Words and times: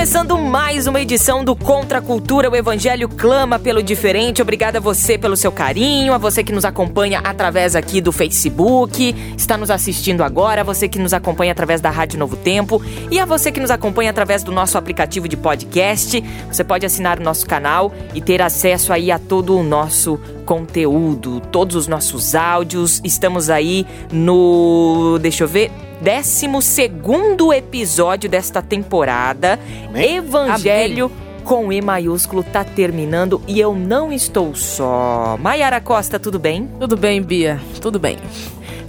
Começando 0.00 0.38
mais 0.38 0.86
uma 0.86 0.98
edição 0.98 1.44
do 1.44 1.54
Contra 1.54 1.98
a 1.98 2.00
Cultura, 2.00 2.48
o 2.48 2.56
Evangelho 2.56 3.06
clama 3.06 3.58
pelo 3.58 3.82
diferente. 3.82 4.40
Obrigada 4.40 4.78
a 4.78 4.80
você 4.80 5.18
pelo 5.18 5.36
seu 5.36 5.52
carinho, 5.52 6.14
a 6.14 6.18
você 6.18 6.42
que 6.42 6.54
nos 6.54 6.64
acompanha 6.64 7.20
através 7.22 7.76
aqui 7.76 8.00
do 8.00 8.10
Facebook, 8.10 9.14
está 9.36 9.58
nos 9.58 9.70
assistindo 9.70 10.22
agora, 10.22 10.62
a 10.62 10.64
você 10.64 10.88
que 10.88 10.98
nos 10.98 11.12
acompanha 11.12 11.52
através 11.52 11.82
da 11.82 11.90
Rádio 11.90 12.18
Novo 12.18 12.34
Tempo 12.34 12.82
e 13.10 13.20
a 13.20 13.26
você 13.26 13.52
que 13.52 13.60
nos 13.60 13.70
acompanha 13.70 14.08
através 14.08 14.42
do 14.42 14.50
nosso 14.50 14.78
aplicativo 14.78 15.28
de 15.28 15.36
podcast. 15.36 16.24
Você 16.50 16.64
pode 16.64 16.86
assinar 16.86 17.20
o 17.20 17.22
nosso 17.22 17.46
canal 17.46 17.92
e 18.14 18.22
ter 18.22 18.40
acesso 18.40 18.94
aí 18.94 19.10
a 19.10 19.18
todo 19.18 19.54
o 19.54 19.62
nosso 19.62 20.18
conteúdo, 20.46 21.40
todos 21.52 21.76
os 21.76 21.86
nossos 21.86 22.34
áudios. 22.34 23.02
Estamos 23.04 23.50
aí 23.50 23.86
no, 24.10 25.18
deixa 25.20 25.44
eu 25.44 25.48
ver, 25.48 25.70
12 26.00 26.48
episódio 27.54 28.28
desta 28.28 28.62
temporada. 28.62 29.58
Amém? 29.88 30.16
Evangelho 30.16 31.10
com 31.44 31.72
E 31.72 31.80
maiúsculo 31.80 32.42
tá 32.42 32.62
terminando 32.64 33.42
e 33.46 33.58
eu 33.58 33.74
não 33.74 34.12
estou 34.12 34.54
só. 34.54 35.36
Maiara 35.40 35.80
Costa, 35.80 36.18
tudo 36.18 36.38
bem? 36.38 36.68
Tudo 36.78 36.96
bem, 36.96 37.20
Bia? 37.20 37.60
Tudo 37.80 37.98
bem. 37.98 38.16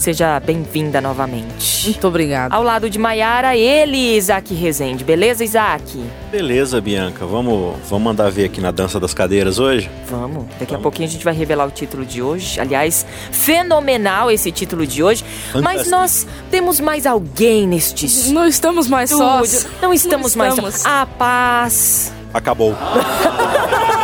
Seja 0.01 0.39
bem-vinda 0.39 0.99
novamente. 0.99 1.83
Muito 1.85 2.07
obrigada. 2.07 2.55
Ao 2.55 2.63
lado 2.63 2.89
de 2.89 2.97
Maiara, 2.97 3.55
ele, 3.55 4.17
Isaac 4.17 4.51
Rezende. 4.51 5.03
Beleza, 5.03 5.43
Isaac? 5.43 6.03
Beleza, 6.31 6.81
Bianca. 6.81 7.23
Vamos, 7.23 7.75
vamos 7.87 8.03
mandar 8.05 8.31
ver 8.31 8.45
aqui 8.45 8.59
na 8.59 8.71
dança 8.71 8.99
das 8.99 9.13
cadeiras 9.13 9.59
hoje? 9.59 9.91
Vamos. 10.09 10.45
Daqui 10.59 10.63
a 10.73 10.77
Vamos. 10.77 10.81
pouquinho 10.81 11.07
a 11.07 11.11
gente 11.11 11.23
vai 11.23 11.35
revelar 11.35 11.67
o 11.67 11.69
título 11.69 12.03
de 12.03 12.19
hoje. 12.19 12.59
Aliás, 12.59 13.05
fenomenal 13.31 14.31
esse 14.31 14.51
título 14.51 14.87
de 14.87 15.03
hoje. 15.03 15.23
Mas 15.53 15.61
Fantástico. 15.61 15.91
nós 15.91 16.27
temos 16.49 16.79
mais 16.79 17.05
alguém 17.05 17.67
neste 17.67 18.07
estúdio. 18.07 18.33
Não 18.33 18.47
estamos 18.47 18.87
mais 18.87 19.11
sós. 19.11 19.67
Não 19.79 19.93
estamos 19.93 20.35
mais 20.35 20.55
estamos. 20.55 20.75
só. 20.81 20.89
A 20.89 21.05
paz. 21.05 22.11
Acabou. 22.33 22.75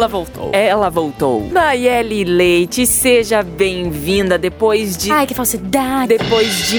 Ela 0.00 0.08
voltou. 0.08 0.50
Ela 0.54 0.88
voltou. 0.88 1.46
Nayeli 1.52 2.24
Leite, 2.24 2.86
seja 2.86 3.42
bem-vinda 3.42 4.38
depois 4.38 4.96
de. 4.96 5.12
Ai, 5.12 5.26
que 5.26 5.34
falsidade. 5.34 6.16
Depois 6.16 6.68
de 6.68 6.78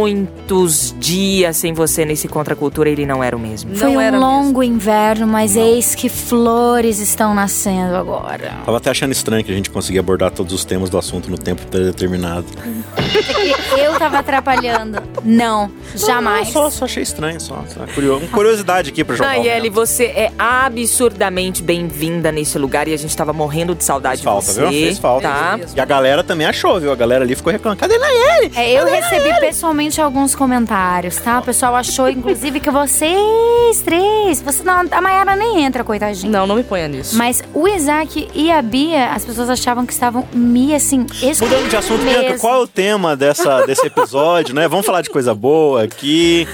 muitos 0.00 0.92
dias 0.98 1.58
sem 1.58 1.72
você 1.72 2.04
nesse 2.04 2.26
Contra 2.26 2.56
Cultura, 2.56 2.90
ele 2.90 3.06
não 3.06 3.22
era 3.22 3.36
o 3.36 3.38
mesmo. 3.38 3.76
Foi 3.76 3.88
Não 3.88 3.98
um 3.98 4.00
era 4.00 4.18
longo 4.18 4.64
inverno, 4.64 5.28
mas 5.28 5.54
eis 5.54 5.94
que 5.94 6.08
flores 6.08 6.98
estão 6.98 7.36
nascendo 7.36 7.94
agora. 7.94 8.52
Tava 8.64 8.78
até 8.78 8.90
achando 8.90 9.12
estranho 9.12 9.44
que 9.44 9.52
a 9.52 9.54
gente 9.54 9.70
conseguia 9.70 10.00
abordar 10.00 10.32
todos 10.32 10.52
os 10.52 10.64
temas 10.64 10.90
do 10.90 10.98
assunto 10.98 11.30
no 11.30 11.38
tempo 11.38 11.62
predeterminado. 13.12 13.78
Eu 13.78 13.98
tava 13.98 14.18
atrapalhando. 14.18 15.02
Não, 15.24 15.70
jamais. 15.94 16.48
Só, 16.48 16.70
só 16.70 16.84
achei 16.84 17.02
estranho, 17.02 17.40
só. 17.40 17.62
só 17.68 17.80
curio- 17.94 18.18
uma 18.18 18.28
curiosidade 18.28 18.90
aqui 18.90 19.04
pra 19.04 19.16
jogar. 19.16 19.30
Nayeli, 19.30 19.68
você 19.70 20.04
é 20.06 20.30
absurdamente 20.38 21.62
bem-vinda 21.62 22.32
nesse 22.32 22.58
lugar 22.58 22.88
e 22.88 22.94
a 22.94 22.96
gente 22.96 23.16
tava 23.16 23.32
morrendo 23.32 23.74
de 23.74 23.84
saudade 23.84 24.22
Fez 24.22 24.24
falta, 24.24 24.46
de 24.46 24.52
você. 24.54 24.60
viu? 24.60 24.70
Fez 24.70 24.98
falta. 24.98 25.28
Tá? 25.28 25.60
E 25.76 25.80
a 25.80 25.84
galera 25.84 26.22
também 26.24 26.46
achou, 26.46 26.80
viu? 26.80 26.92
A 26.92 26.96
galera 26.96 27.24
ali 27.24 27.34
ficou 27.34 27.52
reclamando. 27.52 27.80
Cadê 27.80 27.98
Nayeli? 27.98 28.52
É, 28.56 28.70
eu 28.72 28.86
recebi 28.86 29.40
pessoalmente 29.40 30.00
alguns 30.00 30.34
comentários, 30.34 31.16
tá? 31.16 31.38
O 31.38 31.42
pessoal 31.42 31.74
achou, 31.76 32.08
inclusive, 32.08 32.60
que 32.60 32.70
vocês 32.70 33.80
três. 33.84 34.40
Você 34.42 34.62
não, 34.62 34.84
a 34.90 35.00
Mayara 35.00 35.36
nem 35.36 35.64
entra, 35.64 35.84
coitadinha. 35.84 36.30
Não, 36.30 36.46
não 36.46 36.56
me 36.56 36.62
ponha 36.62 36.88
nisso. 36.88 37.16
Mas 37.16 37.42
o 37.54 37.66
Isaac 37.68 38.28
e 38.34 38.50
a 38.50 38.60
Bia, 38.62 39.10
as 39.10 39.24
pessoas 39.24 39.48
achavam 39.50 39.86
que 39.86 39.92
estavam 39.92 40.26
me 40.32 40.74
assim, 40.74 40.98
Mudando 41.40 41.68
de 41.68 41.76
assunto, 41.76 42.02
mesmo. 42.04 42.20
Bianca, 42.22 42.38
qual 42.38 42.54
é 42.60 42.62
o 42.64 42.66
tema 42.66 43.01
dessa, 43.16 43.66
desse 43.66 43.86
episódio, 43.86 44.54
né? 44.54 44.68
Vamos 44.68 44.86
falar 44.86 45.02
de 45.02 45.10
coisa 45.10 45.34
boa 45.34 45.84
aqui. 45.84 46.46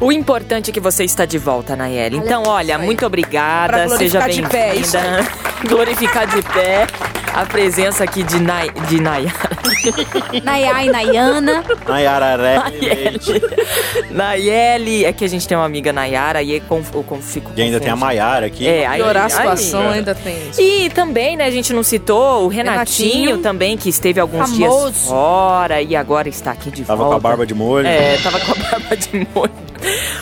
O 0.00 0.10
importante 0.10 0.70
é 0.70 0.72
que 0.72 0.80
você 0.80 1.04
está 1.04 1.24
de 1.24 1.38
volta, 1.38 1.76
Nayeli. 1.76 2.16
Então, 2.16 2.42
olha, 2.46 2.76
muito 2.78 3.06
obrigada. 3.06 3.88
Seja 3.96 4.18
glorificar 4.18 4.28
de 4.28 4.42
pé, 4.42 4.74
isso 4.74 4.96
bem-vinda. 4.98 5.28
Glorificar 5.66 6.26
de 6.26 6.42
pé 6.42 6.86
a 7.34 7.44
presença 7.46 8.04
aqui 8.04 8.22
de, 8.22 8.40
Nay, 8.40 8.70
de 8.88 9.00
Nayara. 9.00 9.34
Nayá 10.44 10.84
e 10.84 10.88
Nayana. 10.90 11.64
Nayara 11.86 12.36
Nayeli. 12.36 13.20
Nayeli. 14.10 15.04
É 15.04 15.12
que 15.12 15.24
a 15.24 15.28
gente 15.28 15.46
tem 15.48 15.56
uma 15.56 15.66
amiga 15.66 15.92
Nayara 15.92 16.42
e 16.42 16.54
eu 16.56 16.60
conf- 16.62 16.94
eu 16.94 17.02
conf- 17.02 17.24
fico 17.24 17.50
E 17.56 17.62
ainda 17.62 17.80
tem 17.80 17.90
a. 17.90 17.96
Maiara 17.96 18.46
aqui. 18.46 18.66
É, 18.66 18.86
aí, 18.86 19.00
Piorar 19.00 19.26
a 19.26 19.28
situação 19.30 19.88
ainda 19.88 20.14
tem 20.14 20.36
isso. 20.50 20.60
E 20.60 20.90
também, 20.90 21.36
né, 21.36 21.44
a 21.46 21.50
gente 21.50 21.72
não 21.72 21.82
citou 21.82 22.44
o 22.44 22.48
Renatinho, 22.48 23.10
Renatinho. 23.12 23.38
também, 23.38 23.76
que 23.76 23.88
esteve 23.88 24.20
alguns 24.20 24.52
dias 24.54 24.70
Famoso. 24.72 25.08
fora 25.08 25.80
e 25.80 25.94
agora 25.96 26.28
está 26.28 26.50
aqui 26.52 26.70
de 26.70 26.84
Tava 26.84 27.04
volta. 27.04 27.12
com 27.20 27.26
a 27.26 27.30
barba 27.30 27.46
de 27.46 27.54
molho. 27.54 27.86
É, 27.86 28.16
tava 28.18 28.38
com 28.40 28.52
a 28.52 28.54
barba 28.70 28.96
de 28.96 29.26
molho. 29.34 29.50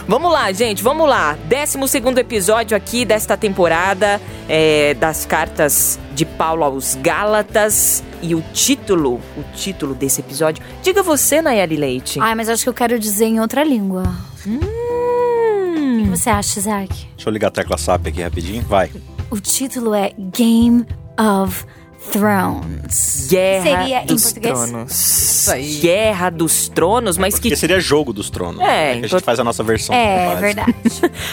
Vamos 0.08 0.32
lá, 0.32 0.50
gente, 0.52 0.82
vamos 0.82 1.08
lá. 1.08 1.36
12 1.44 1.88
segundo 1.88 2.18
episódio 2.18 2.76
aqui 2.76 3.04
desta 3.04 3.36
temporada 3.36 4.20
é, 4.48 4.94
das 4.94 5.24
cartas 5.24 5.98
de 6.14 6.24
Paulo 6.24 6.64
aos 6.64 6.94
Gálatas. 6.96 8.02
E 8.22 8.34
o 8.34 8.42
título, 8.52 9.14
o 9.36 9.42
título 9.54 9.94
desse 9.94 10.20
episódio, 10.20 10.62
diga 10.82 11.02
você, 11.02 11.42
Nayeli 11.42 11.76
Leite. 11.76 12.20
Ai, 12.20 12.34
mas 12.34 12.48
acho 12.48 12.62
que 12.62 12.68
eu 12.68 12.74
quero 12.74 12.98
dizer 12.98 13.24
em 13.26 13.40
outra 13.40 13.64
língua. 13.64 14.04
O 14.46 14.48
Hum, 14.48 16.02
que 16.04 16.08
você 16.10 16.30
acha, 16.30 16.58
Isaac? 16.60 17.06
Deixa 17.16 17.28
eu 17.28 17.32
ligar 17.32 17.48
a 17.48 17.50
tecla 17.50 17.76
SAP 17.78 18.06
aqui 18.08 18.22
rapidinho. 18.22 18.62
Vai. 18.62 18.90
O 19.30 19.40
título 19.40 19.94
é 19.94 20.12
Game 20.18 20.86
of 21.18 21.64
Thrones. 22.10 23.26
Guerra 23.28 23.62
Seria 23.62 24.02
em 24.02 24.06
dos 24.06 24.22
português? 24.24 24.58
Tronos. 24.58 25.48
aí. 25.48 25.78
Guerra 25.80 26.30
dos 26.30 26.68
Tronos, 26.68 27.16
mas 27.16 27.34
Porque 27.34 27.50
que 27.50 27.56
seria 27.56 27.80
jogo 27.80 28.12
dos 28.12 28.28
tronos. 28.30 28.60
É, 28.60 28.94
né? 28.94 29.00
Que 29.00 29.06
a 29.06 29.08
gente 29.08 29.24
faz 29.24 29.38
a 29.38 29.44
nossa 29.44 29.62
versão. 29.62 29.94
É, 29.94 30.34
verdade. 30.36 30.74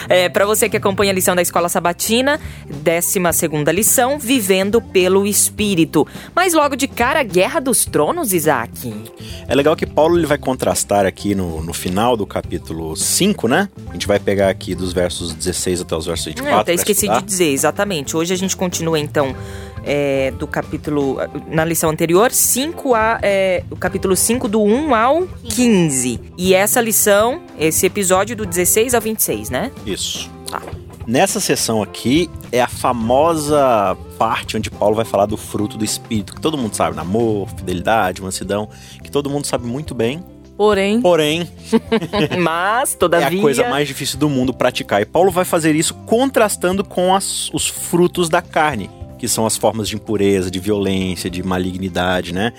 É, 0.08 0.28
para 0.28 0.44
você 0.44 0.68
que 0.68 0.76
acompanha 0.76 1.12
a 1.12 1.14
lição 1.14 1.34
da 1.36 1.42
Escola 1.42 1.68
Sabatina, 1.68 2.40
12 2.68 3.20
segunda 3.32 3.70
lição, 3.70 4.18
Vivendo 4.18 4.80
pelo 4.80 5.26
Espírito. 5.26 6.06
Mas 6.34 6.52
logo 6.54 6.74
de 6.76 6.88
cara, 6.88 7.22
Guerra 7.22 7.60
dos 7.60 7.84
Tronos, 7.84 8.32
Isaac. 8.32 8.92
É 9.46 9.54
legal 9.54 9.76
que 9.76 9.86
Paulo 9.86 10.18
ele 10.18 10.26
vai 10.26 10.38
contrastar 10.38 11.06
aqui 11.06 11.34
no, 11.34 11.62
no 11.62 11.72
final 11.72 12.16
do 12.16 12.26
capítulo 12.26 12.96
5, 12.96 13.46
né? 13.48 13.68
A 13.88 13.92
gente 13.92 14.06
vai 14.06 14.18
pegar 14.18 14.48
aqui 14.48 14.74
dos 14.74 14.92
versos 14.92 15.32
16 15.32 15.82
até 15.82 15.96
os 15.96 16.06
versos 16.06 16.26
24. 16.26 16.52
É, 16.52 16.56
eu 16.56 16.60
até 16.60 16.74
esqueci 16.74 17.08
de 17.08 17.22
dizer, 17.22 17.52
exatamente. 17.52 18.16
Hoje 18.16 18.32
a 18.32 18.36
gente 18.36 18.56
continua, 18.56 18.98
então, 18.98 19.34
é, 19.84 20.30
do 20.32 20.46
capítulo... 20.46 21.16
Na 21.48 21.64
lição 21.64 21.90
anterior, 21.90 22.30
5 22.32 22.94
a... 22.94 23.18
É, 23.22 23.62
o 23.70 23.76
capítulo 23.76 24.14
5, 24.16 24.48
do 24.48 24.62
1 24.62 24.94
ao 24.94 25.26
15. 25.44 26.20
E 26.36 26.54
essa 26.54 26.80
lição, 26.80 27.42
esse 27.58 27.86
episódio 27.86 28.34
do 28.36 28.44
16 28.46 28.94
ao 28.94 29.00
26, 29.00 29.50
né? 29.50 29.70
Isso. 29.86 30.30
Tá. 30.50 30.60
Nessa 31.06 31.40
sessão 31.40 31.82
aqui 31.82 32.30
é 32.52 32.60
a 32.60 32.68
famosa 32.68 33.96
parte 34.18 34.56
onde 34.56 34.70
Paulo 34.70 34.94
vai 34.94 35.04
falar 35.04 35.26
do 35.26 35.36
fruto 35.36 35.76
do 35.76 35.84
Espírito, 35.84 36.34
que 36.34 36.40
todo 36.40 36.56
mundo 36.58 36.74
sabe, 36.76 36.94
namor, 36.94 37.48
fidelidade, 37.56 38.22
mansidão, 38.22 38.68
que 39.02 39.10
todo 39.10 39.28
mundo 39.30 39.46
sabe 39.46 39.66
muito 39.66 39.94
bem. 39.94 40.22
Porém, 40.56 41.00
Porém, 41.00 41.48
Mas, 42.38 42.92
é 42.92 42.96
todavia... 42.98 43.38
a 43.38 43.42
coisa 43.42 43.68
mais 43.70 43.88
difícil 43.88 44.18
do 44.18 44.28
mundo 44.28 44.52
praticar. 44.52 45.00
E 45.00 45.06
Paulo 45.06 45.30
vai 45.30 45.44
fazer 45.44 45.74
isso 45.74 45.94
contrastando 46.04 46.84
com 46.84 47.14
as- 47.14 47.48
os 47.54 47.66
frutos 47.66 48.28
da 48.28 48.42
carne, 48.42 48.90
que 49.20 49.28
são 49.28 49.44
as 49.44 49.54
formas 49.54 49.86
de 49.86 49.96
impureza, 49.96 50.50
de 50.50 50.58
violência, 50.58 51.28
de 51.28 51.42
malignidade, 51.42 52.32
né? 52.32 52.54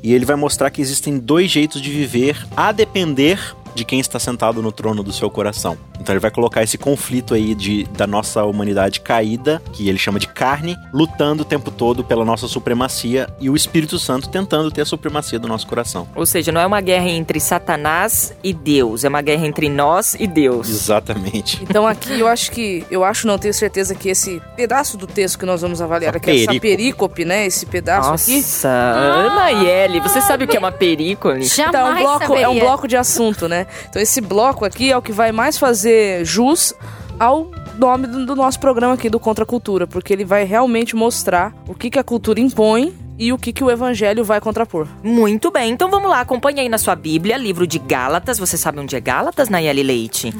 E 0.00 0.14
ele 0.14 0.24
vai 0.24 0.36
mostrar 0.36 0.70
que 0.70 0.80
existem 0.80 1.18
dois 1.18 1.50
jeitos 1.50 1.82
de 1.82 1.90
viver 1.90 2.46
a 2.56 2.70
depender 2.70 3.40
de 3.74 3.84
quem 3.84 4.00
está 4.00 4.18
sentado 4.18 4.62
no 4.62 4.72
trono 4.72 5.02
do 5.02 5.12
seu 5.12 5.30
coração. 5.30 5.76
Então 6.00 6.12
ele 6.12 6.20
vai 6.20 6.30
colocar 6.30 6.62
esse 6.62 6.76
conflito 6.76 7.34
aí 7.34 7.54
de, 7.54 7.84
da 7.84 8.06
nossa 8.06 8.44
humanidade 8.44 9.00
caída, 9.00 9.62
que 9.72 9.88
ele 9.88 9.98
chama 9.98 10.18
de 10.18 10.28
carne, 10.28 10.76
lutando 10.92 11.42
o 11.42 11.44
tempo 11.44 11.70
todo 11.70 12.04
pela 12.04 12.24
nossa 12.24 12.46
supremacia 12.46 13.28
e 13.40 13.48
o 13.48 13.56
Espírito 13.56 13.98
Santo 13.98 14.28
tentando 14.28 14.70
ter 14.70 14.82
a 14.82 14.84
supremacia 14.84 15.38
do 15.38 15.48
nosso 15.48 15.66
coração. 15.66 16.08
Ou 16.14 16.26
seja, 16.26 16.52
não 16.52 16.60
é 16.60 16.66
uma 16.66 16.80
guerra 16.80 17.08
entre 17.08 17.40
Satanás 17.40 18.34
e 18.42 18.52
Deus, 18.52 19.04
é 19.04 19.08
uma 19.08 19.22
guerra 19.22 19.46
entre 19.46 19.68
nós 19.68 20.14
e 20.18 20.26
Deus. 20.26 20.68
Exatamente. 20.68 21.62
Então 21.62 21.86
aqui 21.86 22.20
eu 22.20 22.28
acho 22.28 22.50
que, 22.50 22.84
eu 22.90 23.04
acho 23.04 23.26
não 23.26 23.38
tenho 23.38 23.54
certeza 23.54 23.94
que 23.94 24.08
esse 24.08 24.42
pedaço 24.56 24.96
do 24.96 25.06
texto 25.06 25.38
que 25.38 25.46
nós 25.46 25.62
vamos 25.62 25.80
avaliar 25.80 26.16
aqui, 26.16 26.42
essa 26.42 26.60
perícope. 26.60 27.24
né, 27.24 27.46
esse 27.46 27.66
pedaço 27.66 28.10
aqui, 28.10 28.36
Nossa, 28.36 28.68
Ana 28.68 29.52
e 29.52 29.66
Eli, 29.66 30.00
você 30.00 30.20
sabe 30.20 30.44
o 30.44 30.48
que 30.48 30.56
é 30.56 30.60
uma 30.60 30.72
perícope? 30.72 31.40
Então, 31.44 31.88
é 31.88 31.94
um 31.94 31.98
bloco, 31.98 32.26
saberia. 32.26 32.44
é 32.44 32.48
um 32.48 32.58
bloco 32.58 32.88
de 32.88 32.96
assunto, 32.96 33.48
né? 33.48 33.63
Então 33.88 34.00
esse 34.00 34.20
bloco 34.20 34.64
aqui 34.64 34.90
é 34.90 34.96
o 34.96 35.02
que 35.02 35.12
vai 35.12 35.32
mais 35.32 35.58
fazer 35.58 36.24
jus 36.24 36.74
ao 37.18 37.50
nome 37.78 38.06
do, 38.06 38.34
nosso 38.34 38.58
programa 38.60 38.94
aqui 38.94 39.08
do 39.08 39.20
Contra 39.20 39.44
a 39.44 39.46
Cultura, 39.46 39.86
porque 39.86 40.12
ele 40.12 40.24
vai 40.24 40.44
realmente 40.44 40.96
mostrar 40.96 41.54
o 41.68 41.74
que, 41.74 41.90
que 41.90 41.98
a 41.98 42.04
cultura 42.04 42.40
impõe 42.40 42.94
e 43.18 43.32
o 43.32 43.38
que, 43.38 43.52
que 43.52 43.62
o 43.62 43.70
evangelho 43.70 44.24
vai 44.24 44.40
contrapor. 44.40 44.88
Muito 45.02 45.50
bem, 45.50 45.70
então 45.72 45.88
vamos 45.90 46.10
lá, 46.10 46.20
acompanha 46.20 46.62
aí 46.62 46.68
na 46.68 46.78
sua 46.78 46.94
Bíblia, 46.96 47.36
livro 47.36 47.66
de 47.66 47.78
Gálatas. 47.78 48.38
Você 48.38 48.56
sabe 48.56 48.80
onde 48.80 48.96
é 48.96 49.00
Gálatas, 49.00 49.48
Nayeli 49.48 49.82
Leite? 49.82 50.32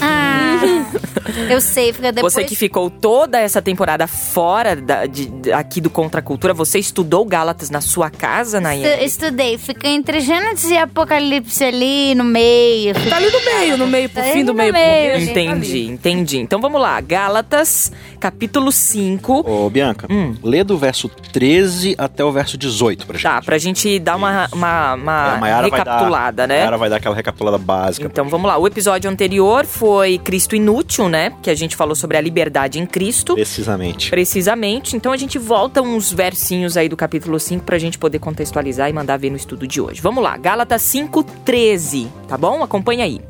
Ah, 0.00 0.60
eu 1.50 1.60
sei, 1.60 1.92
fica 1.92 2.12
depois. 2.12 2.32
Você 2.32 2.44
que 2.44 2.54
ficou 2.54 2.90
toda 2.90 3.38
essa 3.40 3.60
temporada 3.60 4.06
fora 4.06 4.76
da- 4.76 5.06
de- 5.06 5.26
de- 5.26 5.52
aqui 5.52 5.80
do 5.80 5.90
Contra 5.90 6.20
a 6.20 6.22
Cultura, 6.22 6.54
você 6.54 6.78
estudou 6.78 7.24
Gálatas 7.24 7.70
na 7.70 7.80
sua 7.80 8.08
casa, 8.10 8.60
Nayeli? 8.60 9.04
Estudei, 9.04 9.58
fica 9.58 9.88
entre 9.88 10.20
Gênesis 10.20 10.70
e 10.70 10.76
Apocalipse 10.76 11.64
ali 11.64 12.14
no 12.14 12.24
meio. 12.24 12.94
Tá 13.08 13.16
ali 13.16 13.30
no 13.30 13.44
meio, 13.44 13.76
no 13.78 13.86
meio, 13.86 14.08
pro 14.08 14.22
Tá 14.22 14.28
fim 14.28 14.44
do 14.44 14.52
no 14.52 14.54
meio. 14.58 14.72
pro 14.72 14.80
meio, 14.82 15.16
meio, 15.18 15.26
tá 15.34 15.40
ali. 15.40 15.50
Entendi, 15.50 15.86
entendi. 15.86 16.38
Então 16.38 16.60
vamos 16.60 16.80
lá, 16.80 17.00
Gálatas, 17.00 17.90
capítulo 18.18 18.70
5. 18.70 19.44
Ô, 19.50 19.68
Bianca, 19.70 20.06
Hum. 20.10 20.34
lê 20.42 20.62
do 20.62 20.76
verso 20.78 21.08
13 21.08 21.79
até 21.98 22.24
o 22.24 22.32
verso 22.32 22.56
18 22.56 23.06
pra 23.06 23.14
gente. 23.16 23.22
Tá, 23.22 23.42
pra 23.42 23.58
gente 23.58 23.98
dar 23.98 24.16
uma, 24.16 24.48
uma, 24.52 24.94
uma 24.94 25.26
É, 25.28 25.34
a 25.34 25.36
Mayara 25.38 25.68
vai 25.68 25.70
dar- 25.70 25.76
recapitulada, 25.92 26.44
A 26.44 26.46
né? 26.46 26.54
Mayara 26.58 26.78
vai 26.78 26.90
dar 26.90 26.96
aquela 26.96 27.14
recapitulada 27.14 27.58
básica. 27.58 28.06
Então 28.06 28.28
vamos 28.28 28.46
lá. 28.48 28.56
O 28.58 28.66
episódio 28.66 29.10
anterior 29.10 29.64
foi 29.66 30.18
Cristo 30.18 30.54
Inútil, 30.56 31.08
né? 31.08 31.32
Que 31.42 31.50
a 31.50 31.54
gente 31.54 31.76
falou 31.76 31.94
sobre 31.94 32.16
a 32.16 32.20
liberdade 32.20 32.78
em 32.78 32.86
Cristo. 32.86 33.34
Precisamente. 33.34 34.10
Precisamente. 34.10 34.96
Então 34.96 35.12
a 35.12 35.16
gente 35.16 35.38
volta 35.38 35.82
uns 35.82 36.12
versinhos 36.12 36.76
aí 36.76 36.88
do 36.88 36.96
capítulo 36.96 37.38
5 37.38 37.64
pra 37.64 37.78
gente 37.78 37.98
poder 37.98 38.18
contextualizar 38.18 38.88
e 38.88 38.92
mandar 38.92 39.16
ver 39.18 39.30
no 39.30 39.36
estudo 39.36 39.66
de 39.66 39.80
hoje. 39.80 40.00
Vamos 40.00 40.22
lá. 40.22 40.36
Gálatas 40.36 40.82
5:13, 40.82 42.08
tá 42.28 42.36
bom? 42.36 42.62
Acompanha 42.62 43.04
aí. 43.04 43.20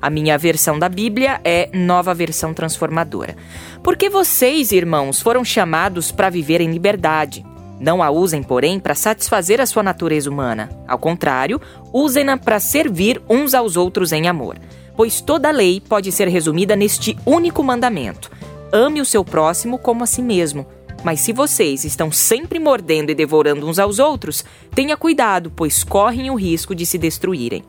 A 0.00 0.08
minha 0.10 0.38
versão 0.38 0.78
da 0.78 0.88
Bíblia 0.88 1.40
é 1.44 1.68
Nova 1.74 2.14
Versão 2.14 2.54
Transformadora. 2.54 3.34
Porque 3.82 4.08
vocês, 4.08 4.70
irmãos, 4.70 5.20
foram 5.20 5.44
chamados 5.44 6.12
para 6.12 6.30
viver 6.30 6.60
em 6.60 6.70
liberdade. 6.70 7.44
Não 7.80 8.02
a 8.02 8.10
usem, 8.10 8.42
porém, 8.42 8.80
para 8.80 8.94
satisfazer 8.94 9.60
a 9.60 9.66
sua 9.66 9.82
natureza 9.82 10.28
humana. 10.28 10.68
Ao 10.86 10.98
contrário, 10.98 11.60
usem-na 11.92 12.36
para 12.36 12.58
servir 12.58 13.22
uns 13.28 13.54
aos 13.54 13.76
outros 13.76 14.12
em 14.12 14.26
amor. 14.26 14.58
Pois 14.96 15.20
toda 15.20 15.50
lei 15.50 15.80
pode 15.80 16.10
ser 16.10 16.26
resumida 16.26 16.74
neste 16.74 17.16
único 17.24 17.62
mandamento: 17.62 18.30
ame 18.72 19.00
o 19.00 19.04
seu 19.04 19.24
próximo 19.24 19.78
como 19.78 20.02
a 20.02 20.06
si 20.06 20.20
mesmo. 20.20 20.66
Mas 21.04 21.20
se 21.20 21.32
vocês 21.32 21.84
estão 21.84 22.10
sempre 22.10 22.58
mordendo 22.58 23.10
e 23.10 23.14
devorando 23.14 23.68
uns 23.68 23.78
aos 23.78 24.00
outros, 24.00 24.44
tenha 24.74 24.96
cuidado, 24.96 25.52
pois 25.54 25.84
correm 25.84 26.28
o 26.30 26.34
risco 26.34 26.74
de 26.74 26.84
se 26.84 26.98
destruírem. 26.98 27.62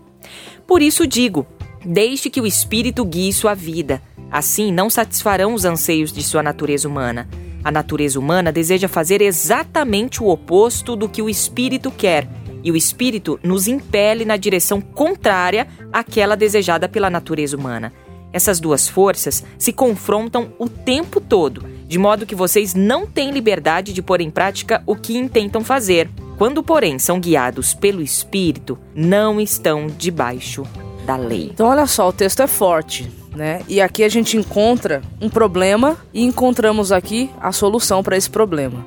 Por 0.65 0.81
isso 0.81 1.05
digo: 1.05 1.45
deixe 1.85 2.29
que 2.29 2.41
o 2.41 2.47
espírito 2.47 3.05
guie 3.05 3.31
sua 3.31 3.53
vida. 3.53 4.01
Assim 4.31 4.71
não 4.71 4.89
satisfarão 4.89 5.53
os 5.53 5.65
anseios 5.65 6.11
de 6.11 6.23
sua 6.23 6.41
natureza 6.41 6.87
humana. 6.87 7.27
A 7.63 7.71
natureza 7.71 8.19
humana 8.19 8.51
deseja 8.51 8.87
fazer 8.87 9.21
exatamente 9.21 10.23
o 10.23 10.27
oposto 10.27 10.95
do 10.95 11.09
que 11.09 11.21
o 11.21 11.29
espírito 11.29 11.91
quer, 11.91 12.27
e 12.63 12.71
o 12.71 12.75
espírito 12.75 13.39
nos 13.43 13.67
impele 13.67 14.25
na 14.25 14.37
direção 14.37 14.81
contrária 14.81 15.67
àquela 15.91 16.35
desejada 16.35 16.87
pela 16.87 17.09
natureza 17.09 17.55
humana. 17.55 17.93
Essas 18.31 18.59
duas 18.59 18.87
forças 18.87 19.43
se 19.57 19.73
confrontam 19.73 20.53
o 20.59 20.69
tempo 20.69 21.19
todo, 21.19 21.63
de 21.87 21.97
modo 21.97 22.25
que 22.25 22.35
vocês 22.35 22.75
não 22.75 23.07
têm 23.07 23.31
liberdade 23.31 23.91
de 23.91 24.01
pôr 24.01 24.21
em 24.21 24.29
prática 24.29 24.83
o 24.85 24.95
que 24.95 25.17
intentam 25.17 25.63
fazer. 25.63 26.09
Quando, 26.37 26.61
porém, 26.61 26.99
são 26.99 27.19
guiados 27.19 27.73
pelo 27.73 28.01
espírito, 28.01 28.77
não 28.95 29.41
estão 29.41 29.87
debaixo 29.87 30.63
da 31.05 31.17
lei. 31.17 31.49
Então, 31.51 31.67
olha 31.67 31.87
só, 31.87 32.07
o 32.07 32.13
texto 32.13 32.41
é 32.41 32.47
forte, 32.47 33.09
né? 33.35 33.61
E 33.67 33.79
aqui 33.81 34.03
a 34.03 34.09
gente 34.09 34.35
encontra 34.37 35.01
um 35.21 35.29
problema 35.29 35.97
e 36.13 36.23
encontramos 36.23 36.91
aqui 36.91 37.29
a 37.41 37.51
solução 37.51 38.01
para 38.03 38.17
esse 38.17 38.29
problema. 38.29 38.85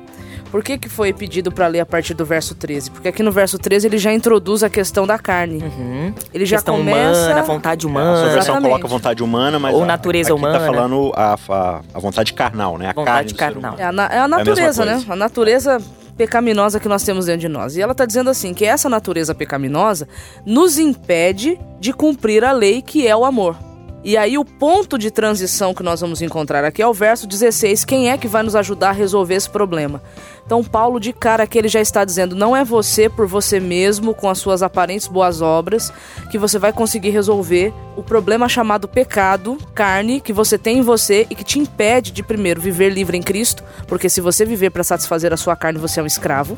Por 0.51 0.63
que, 0.63 0.77
que 0.77 0.87
foi 0.87 1.11
pedido 1.11 1.51
para 1.51 1.65
ler 1.65 1.79
a 1.79 1.85
partir 1.85 2.13
do 2.13 2.23
verso 2.23 2.53
13? 2.53 2.91
Porque 2.91 3.07
aqui 3.07 3.23
no 3.23 3.31
verso 3.31 3.57
13 3.57 3.87
ele 3.87 3.97
já 3.97 4.13
introduz 4.13 4.61
a 4.61 4.69
questão 4.69 5.07
da 5.07 5.17
carne. 5.17 5.63
Uhum. 5.63 6.13
Ele 6.31 6.45
já 6.45 6.57
Questão 6.57 6.77
começa 6.77 7.25
humana, 7.25 7.41
vontade 7.41 7.79
A 7.87 7.89
sua 7.89 7.89
humana. 7.89 8.13
versão 8.21 8.37
Exatamente. 8.37 8.69
coloca 8.69 8.87
vontade 8.87 9.23
humana, 9.23 9.57
mas 9.57 9.73
Ou 9.73 9.81
a- 9.81 9.85
natureza 9.87 10.29
aqui 10.31 10.37
humana. 10.39 10.59
tá 10.59 10.65
falando 10.67 11.11
a, 11.15 11.33
a, 11.49 11.81
a 11.95 11.99
vontade 11.99 12.33
carnal, 12.33 12.77
né? 12.77 12.89
A 12.89 12.93
Vontade 12.93 13.33
carnal. 13.33 13.71
humano. 13.73 13.77
É 13.81 13.85
a, 13.85 13.91
na- 13.91 14.05
é 14.13 14.19
a 14.19 14.27
natureza, 14.27 14.85
né? 14.85 14.91
coisa. 14.97 15.13
A 15.13 15.15
natureza 15.15 15.81
pecaminosa 16.15 16.79
que 16.79 16.87
nós 16.87 17.01
temos 17.03 17.25
dentro 17.25 17.41
de 17.41 17.47
nós. 17.49 17.75
E 17.75 17.81
ela 17.81 17.93
está 17.93 18.05
dizendo 18.05 18.29
assim 18.29 18.53
que 18.53 18.63
essa 18.63 18.87
natureza 18.87 19.33
pecaminosa 19.33 20.07
nos 20.45 20.77
impede 20.77 21.59
de 21.79 21.91
cumprir 21.91 22.43
a 22.45 22.51
lei 22.51 22.83
que 22.83 23.07
é 23.07 23.15
o 23.15 23.25
amor. 23.25 23.57
E 24.03 24.17
aí 24.17 24.37
o 24.37 24.43
ponto 24.43 24.97
de 24.97 25.09
transição 25.09 25.73
que 25.73 25.81
nós 25.81 26.01
vamos 26.01 26.21
encontrar 26.21 26.65
aqui 26.65 26.81
é 26.81 26.87
o 26.87 26.93
verso 26.93 27.25
16, 27.25 27.85
quem 27.85 28.09
é 28.09 28.17
que 28.17 28.27
vai 28.27 28.43
nos 28.43 28.53
ajudar 28.53 28.89
a 28.89 28.91
resolver 28.91 29.35
esse 29.35 29.49
problema? 29.49 30.01
Então 30.45 30.61
Paulo 30.61 30.99
de 30.99 31.13
cara 31.13 31.43
aqui 31.43 31.57
ele 31.57 31.69
já 31.69 31.79
está 31.79 32.03
dizendo, 32.03 32.35
não 32.35 32.53
é 32.53 32.65
você 32.65 33.07
por 33.07 33.25
você 33.25 33.61
mesmo 33.61 34.13
com 34.13 34.29
as 34.29 34.39
suas 34.39 34.61
aparentes 34.61 35.07
boas 35.07 35.41
obras 35.41 35.93
que 36.29 36.37
você 36.37 36.59
vai 36.59 36.73
conseguir 36.73 37.11
resolver 37.11 37.73
o 37.95 38.03
problema 38.03 38.49
chamado 38.49 38.89
pecado, 38.89 39.57
carne 39.73 40.19
que 40.19 40.33
você 40.33 40.57
tem 40.57 40.79
em 40.79 40.81
você 40.81 41.25
e 41.29 41.35
que 41.35 41.43
te 41.45 41.57
impede 41.57 42.11
de 42.11 42.21
primeiro 42.21 42.59
viver 42.59 42.89
livre 42.89 43.17
em 43.17 43.21
Cristo, 43.21 43.63
porque 43.87 44.09
se 44.09 44.19
você 44.19 44.43
viver 44.43 44.71
para 44.71 44.83
satisfazer 44.83 45.31
a 45.31 45.37
sua 45.37 45.55
carne, 45.55 45.79
você 45.79 46.01
é 46.01 46.03
um 46.03 46.07
escravo. 46.07 46.57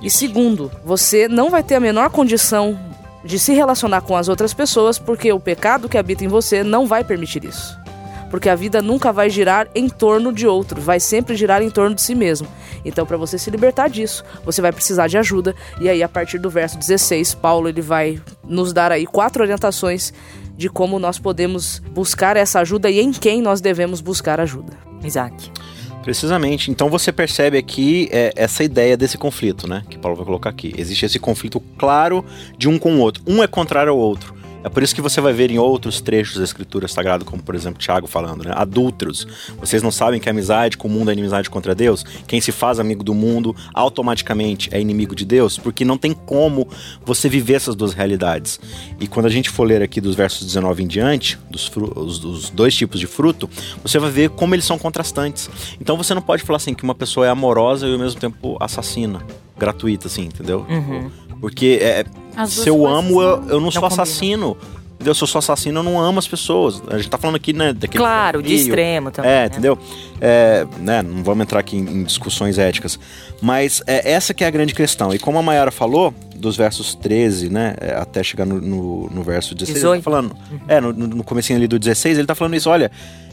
E 0.00 0.10
segundo, 0.10 0.70
você 0.84 1.28
não 1.28 1.50
vai 1.50 1.62
ter 1.62 1.74
a 1.74 1.80
menor 1.80 2.10
condição 2.10 2.78
de 3.24 3.38
se 3.38 3.52
relacionar 3.52 4.02
com 4.02 4.16
as 4.16 4.28
outras 4.28 4.54
pessoas, 4.54 4.98
porque 4.98 5.32
o 5.32 5.40
pecado 5.40 5.88
que 5.88 5.98
habita 5.98 6.24
em 6.24 6.28
você 6.28 6.62
não 6.62 6.86
vai 6.86 7.04
permitir 7.04 7.44
isso. 7.44 7.78
Porque 8.30 8.48
a 8.48 8.54
vida 8.54 8.82
nunca 8.82 9.12
vai 9.12 9.30
girar 9.30 9.68
em 9.74 9.88
torno 9.88 10.32
de 10.32 10.46
outro, 10.46 10.80
vai 10.80 11.00
sempre 11.00 11.34
girar 11.34 11.62
em 11.62 11.70
torno 11.70 11.94
de 11.94 12.02
si 12.02 12.14
mesmo. 12.14 12.46
Então, 12.84 13.06
para 13.06 13.16
você 13.16 13.38
se 13.38 13.50
libertar 13.50 13.88
disso, 13.88 14.24
você 14.44 14.60
vai 14.60 14.72
precisar 14.72 15.08
de 15.08 15.16
ajuda. 15.18 15.54
E 15.80 15.88
aí, 15.88 16.02
a 16.02 16.08
partir 16.08 16.38
do 16.38 16.50
verso 16.50 16.78
16, 16.78 17.34
Paulo 17.34 17.68
ele 17.68 17.80
vai 17.80 18.20
nos 18.44 18.72
dar 18.72 18.92
aí 18.92 19.06
quatro 19.06 19.42
orientações 19.42 20.12
de 20.56 20.68
como 20.68 20.98
nós 20.98 21.18
podemos 21.18 21.78
buscar 21.78 22.36
essa 22.36 22.60
ajuda 22.60 22.90
e 22.90 23.00
em 23.00 23.12
quem 23.12 23.40
nós 23.40 23.60
devemos 23.60 24.00
buscar 24.00 24.40
ajuda. 24.40 24.72
Isaac. 25.02 25.50
Precisamente. 26.02 26.70
Então 26.70 26.88
você 26.88 27.12
percebe 27.12 27.58
aqui 27.58 28.08
é, 28.10 28.32
essa 28.36 28.64
ideia 28.64 28.96
desse 28.96 29.18
conflito, 29.18 29.68
né? 29.68 29.84
Que 29.90 29.98
Paulo 29.98 30.16
vai 30.16 30.24
colocar 30.24 30.50
aqui. 30.50 30.72
Existe 30.76 31.04
esse 31.04 31.18
conflito 31.18 31.60
claro 31.76 32.24
de 32.56 32.68
um 32.68 32.78
com 32.78 32.96
o 32.96 33.00
outro. 33.00 33.22
Um 33.26 33.42
é 33.42 33.46
contrário 33.46 33.92
ao 33.92 33.98
outro. 33.98 34.37
É 34.68 34.70
por 34.70 34.82
isso 34.82 34.94
que 34.94 35.00
você 35.00 35.20
vai 35.20 35.32
ver 35.32 35.50
em 35.50 35.58
outros 35.58 36.00
trechos 36.00 36.36
da 36.38 36.44
Escritura 36.44 36.86
Sagrada, 36.86 37.24
como 37.24 37.42
por 37.42 37.54
exemplo 37.54 37.78
Tiago 37.78 38.06
falando, 38.06 38.44
né? 38.44 38.52
Adúlteros. 38.54 39.26
Vocês 39.58 39.82
não 39.82 39.90
sabem 39.90 40.20
que 40.20 40.28
a 40.28 40.32
amizade 40.32 40.76
com 40.76 40.86
o 40.86 40.90
mundo 40.90 41.08
é 41.10 41.12
inimizade 41.14 41.48
contra 41.48 41.74
Deus? 41.74 42.04
Quem 42.26 42.40
se 42.40 42.52
faz 42.52 42.78
amigo 42.78 43.02
do 43.02 43.14
mundo 43.14 43.56
automaticamente 43.72 44.68
é 44.72 44.80
inimigo 44.80 45.14
de 45.14 45.24
Deus? 45.24 45.58
Porque 45.58 45.84
não 45.84 45.96
tem 45.98 46.12
como 46.12 46.68
você 47.04 47.28
viver 47.28 47.54
essas 47.54 47.74
duas 47.74 47.92
realidades. 47.94 48.60
E 49.00 49.06
quando 49.08 49.26
a 49.26 49.30
gente 49.30 49.50
for 49.50 49.64
ler 49.64 49.82
aqui 49.82 50.00
dos 50.00 50.14
versos 50.14 50.46
19 50.46 50.82
em 50.84 50.86
diante, 50.86 51.38
dos, 51.50 51.70
os- 51.96 52.18
dos 52.18 52.50
dois 52.50 52.74
tipos 52.74 53.00
de 53.00 53.06
fruto, 53.06 53.48
você 53.82 53.98
vai 53.98 54.10
ver 54.10 54.30
como 54.30 54.54
eles 54.54 54.64
são 54.64 54.78
contrastantes. 54.78 55.48
Então 55.80 55.96
você 55.96 56.14
não 56.14 56.22
pode 56.22 56.42
falar 56.42 56.58
assim 56.58 56.74
que 56.74 56.84
uma 56.84 56.94
pessoa 56.94 57.26
é 57.26 57.30
amorosa 57.30 57.86
e 57.86 57.92
ao 57.92 57.98
mesmo 57.98 58.20
tempo 58.20 58.56
assassina. 58.60 59.20
Gratuita, 59.58 60.06
assim, 60.06 60.22
entendeu? 60.26 60.64
Uhum. 60.68 61.10
Porque 61.40 61.78
é, 61.80 62.04
As 62.38 62.50
se 62.50 62.68
eu 62.68 62.86
amo, 62.86 63.20
eu, 63.22 63.40
não- 63.40 63.48
eu 63.48 63.60
não, 63.60 63.70
sou 63.70 63.82
combinam. 63.82 64.02
assassino. 64.02 64.56
Entendeu? 64.94 65.14
Se 65.14 65.22
eu 65.22 65.28
sou 65.28 65.38
assassino, 65.38 65.78
eu 65.78 65.82
não 65.84 66.00
amo 66.00 66.18
as 66.18 66.26
pessoas. 66.26 66.82
A 66.88 66.96
gente 66.96 67.08
tá 67.08 67.16
falando 67.16 67.36
aqui, 67.36 67.52
né, 67.52 67.72
daquele. 67.72 68.02
Claro, 68.02 68.42
de 68.42 68.48
fio. 68.48 68.56
extremo 68.58 69.10
também. 69.12 69.30
É, 69.30 69.34
né? 69.40 69.46
entendeu? 69.46 69.78
É, 70.20 70.66
né, 70.80 71.02
não 71.02 71.22
vamos 71.22 71.42
entrar 71.42 71.60
aqui 71.60 71.76
em, 71.76 71.80
em 71.88 72.02
discussões 72.02 72.58
éticas. 72.58 72.98
Mas 73.40 73.80
é, 73.86 74.10
essa 74.10 74.34
que 74.34 74.42
é 74.42 74.46
a 74.48 74.50
grande 74.50 74.74
questão. 74.74 75.14
E 75.14 75.18
como 75.20 75.38
a 75.38 75.42
Mayara 75.42 75.70
falou, 75.70 76.12
dos 76.34 76.56
versos 76.56 76.96
13, 76.96 77.48
né, 77.48 77.74
é, 77.80 77.94
até 77.94 78.24
chegar 78.24 78.44
no, 78.44 78.60
no, 78.60 79.08
no 79.10 79.22
verso 79.22 79.54
16, 79.54 79.68
ele 79.84 79.98
18. 80.00 80.02
tá 80.02 80.10
falando... 80.10 80.36
É, 80.66 80.80
no, 80.80 80.92
no 80.92 81.22
comecinho 81.22 81.56
ali 81.58 81.68
do 81.68 81.78
16, 81.78 82.18
ele 82.18 82.26
tá 82.26 82.34
falando 82.34 82.56
isso, 82.56 82.68
olha... 82.68 82.90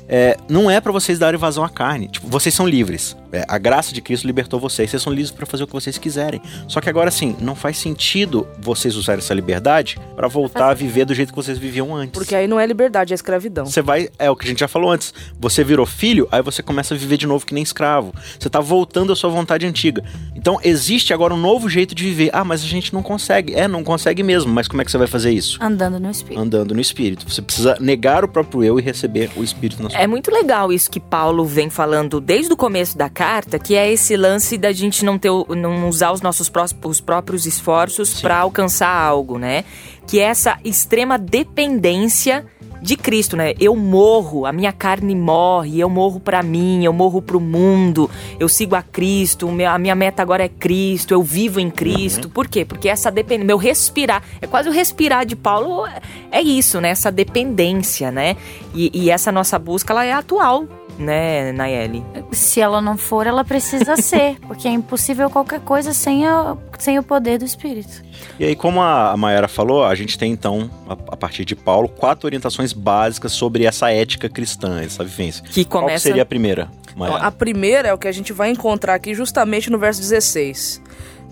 é, 0.07 0.37
não 0.47 0.69
é 0.69 0.79
pra 0.79 0.91
vocês 0.91 1.17
darem 1.17 1.39
vazão 1.39 1.63
à 1.63 1.69
carne. 1.69 2.09
Tipo, 2.09 2.27
vocês 2.27 2.53
são 2.53 2.67
livres. 2.67 3.17
É, 3.35 3.45
a 3.49 3.57
graça 3.57 3.93
de 3.93 4.01
Cristo 4.01 4.25
libertou 4.25 4.59
vocês, 4.59 4.89
vocês 4.89 5.01
são 5.01 5.11
livres 5.11 5.29
para 5.29 5.45
fazer 5.45 5.63
o 5.63 5.67
que 5.67 5.73
vocês 5.73 5.97
quiserem. 5.97 6.41
Só 6.69 6.79
que 6.79 6.89
agora 6.89 7.11
sim, 7.11 7.35
não 7.41 7.53
faz 7.53 7.77
sentido 7.77 8.47
vocês 8.59 8.95
usarem 8.95 9.19
essa 9.19 9.33
liberdade 9.33 9.99
para 10.15 10.29
voltar 10.29 10.69
a 10.69 10.73
viver 10.73 11.03
do 11.03 11.13
jeito 11.13 11.29
que 11.29 11.35
vocês 11.35 11.57
viviam 11.57 11.93
antes. 11.93 12.11
Porque 12.11 12.33
aí 12.33 12.47
não 12.47 12.57
é 12.57 12.65
liberdade, 12.65 13.13
é 13.13 13.15
escravidão. 13.15 13.65
Você 13.65 13.81
vai, 13.81 14.09
é 14.17 14.29
o 14.31 14.35
que 14.37 14.45
a 14.45 14.47
gente 14.47 14.59
já 14.59 14.69
falou 14.69 14.89
antes. 14.89 15.13
Você 15.37 15.65
virou 15.65 15.85
filho, 15.85 16.29
aí 16.31 16.41
você 16.41 16.63
começa 16.63 16.93
a 16.93 16.97
viver 16.97 17.17
de 17.17 17.27
novo 17.27 17.45
que 17.45 17.53
nem 17.53 17.61
escravo. 17.61 18.13
Você 18.39 18.49
tá 18.49 18.61
voltando 18.61 19.11
à 19.11 19.15
sua 19.15 19.29
vontade 19.29 19.65
antiga. 19.65 20.01
Então 20.33 20.57
existe 20.63 21.13
agora 21.13 21.33
um 21.33 21.37
novo 21.37 21.67
jeito 21.67 21.93
de 21.93 22.03
viver. 22.05 22.29
Ah, 22.31 22.45
mas 22.45 22.63
a 22.63 22.67
gente 22.67 22.93
não 22.93 23.03
consegue. 23.03 23.53
É, 23.53 23.67
não 23.67 23.83
consegue 23.83 24.23
mesmo. 24.23 24.53
Mas 24.53 24.67
como 24.67 24.81
é 24.81 24.85
que 24.85 24.91
você 24.91 24.97
vai 24.97 25.07
fazer 25.07 25.31
isso? 25.31 25.57
Andando 25.61 25.99
no 25.99 26.09
espírito. 26.09 26.41
Andando 26.41 26.73
no 26.73 26.79
espírito. 26.79 27.29
Você 27.29 27.41
precisa 27.41 27.75
negar 27.81 28.23
o 28.23 28.27
próprio 28.27 28.63
eu 28.63 28.79
e 28.79 28.81
receber 28.81 29.29
o 29.35 29.43
espírito 29.43 29.83
na 29.83 29.89
sua 29.89 29.99
É 29.99 30.07
muito 30.07 30.31
legal 30.31 30.71
isso 30.71 30.89
que 30.89 30.99
Paulo 30.99 31.43
vem 31.43 31.69
falando 31.69 32.21
desde 32.21 32.53
o 32.53 32.57
começo 32.57 32.97
da 32.97 33.09
carta, 33.09 33.24
que 33.59 33.75
é 33.75 33.91
esse 33.91 34.15
lance 34.15 34.57
da 34.57 34.71
gente 34.71 35.03
não 35.03 35.17
ter, 35.17 35.29
o- 35.29 35.45
não 35.55 35.87
usar 35.89 36.11
os 36.11 36.21
nossos 36.21 36.51
os 36.83 37.01
próprios 37.01 37.45
esforços 37.45 38.21
para 38.21 38.37
alcançar 38.37 38.89
algo, 38.89 39.37
né? 39.37 39.63
Que 40.07 40.19
é 40.19 40.23
essa 40.23 40.57
extrema 40.63 41.17
dependência 41.17 42.45
de 42.81 42.95
Cristo, 42.95 43.35
né? 43.35 43.53
Eu 43.59 43.75
morro, 43.75 44.45
a 44.45 44.51
minha 44.51 44.71
carne 44.71 45.15
morre, 45.15 45.79
eu 45.79 45.89
morro 45.89 46.19
pra 46.19 46.43
mim, 46.43 46.83
eu 46.85 46.93
morro 46.93 47.19
pro 47.19 47.39
mundo, 47.39 48.07
eu 48.39 48.47
sigo 48.47 48.75
a 48.75 48.83
Cristo, 48.83 49.47
o 49.47 49.65
a 49.65 49.77
minha 49.79 49.95
meta 49.95 50.21
agora 50.21 50.43
é 50.45 50.49
Cristo, 50.49 51.11
eu 51.11 51.23
vivo 51.23 51.59
em 51.59 51.71
Cristo. 51.71 52.29
Por 52.29 52.47
quê? 52.47 52.63
Porque 52.63 52.87
essa 52.87 53.09
dependência, 53.09 53.47
meu 53.47 53.57
respirar, 53.57 54.21
é 54.39 54.45
quase 54.45 54.69
o 54.69 54.71
respirar 54.71 55.25
de 55.25 55.35
Paulo, 55.35 55.87
é- 55.87 55.99
é 56.31 56.41
isso, 56.43 56.79
né? 56.79 56.89
Essa 56.89 57.11
dependência, 57.11 58.11
né? 58.11 58.35
E, 58.75 58.91
e 58.93 59.09
essa 59.09 59.31
nossa 59.31 59.57
busca, 59.57 59.91
ela 59.91 60.05
é 60.05 60.11
atual, 60.11 60.65
né, 60.97 61.51
Nayeli? 61.51 62.03
Se 62.31 62.61
ela 62.61 62.81
não 62.81 62.97
for, 62.97 63.27
ela 63.27 63.43
precisa 63.43 63.95
ser. 64.01 64.37
Porque 64.41 64.67
é 64.67 64.71
impossível 64.71 65.29
qualquer 65.29 65.59
coisa 65.59 65.93
sem, 65.93 66.25
a, 66.25 66.55
sem 66.79 66.97
o 66.97 67.03
poder 67.03 67.39
do 67.39 67.45
espírito. 67.45 68.03
E 68.39 68.45
aí, 68.45 68.55
como 68.55 68.81
a 68.81 69.15
Mayara 69.17 69.47
falou, 69.47 69.85
a 69.85 69.95
gente 69.95 70.17
tem 70.17 70.31
então, 70.31 70.69
a, 70.87 70.93
a 70.93 71.17
partir 71.17 71.45
de 71.45 71.55
Paulo, 71.55 71.87
quatro 71.87 72.27
orientações 72.27 72.73
básicas 72.73 73.31
sobre 73.31 73.65
essa 73.65 73.91
ética 73.91 74.29
cristã, 74.29 74.81
essa 74.81 75.03
vivência. 75.03 75.43
Que 75.43 75.63
Qual 75.65 75.83
que 75.83 75.87
começa... 75.89 76.03
seria 76.03 76.23
a 76.23 76.25
primeira, 76.25 76.69
Então, 76.83 76.97
Mayara? 76.97 77.23
a 77.23 77.31
primeira 77.31 77.87
é 77.89 77.93
o 77.93 77.97
que 77.97 78.07
a 78.07 78.11
gente 78.11 78.33
vai 78.33 78.49
encontrar 78.49 78.95
aqui 78.95 79.13
justamente 79.13 79.69
no 79.69 79.77
verso 79.77 80.01
16. 80.01 80.81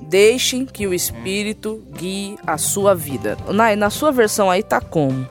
Deixem 0.09 0.65
que 0.65 0.85
o 0.85 0.93
Espírito 0.93 1.81
guie 1.97 2.37
a 2.45 2.57
sua 2.57 2.93
vida. 2.93 3.37
Nai, 3.49 3.75
na 3.75 3.89
sua 3.89 4.11
versão 4.11 4.49
aí 4.51 4.61
tá 4.61 4.79
como? 4.81 5.27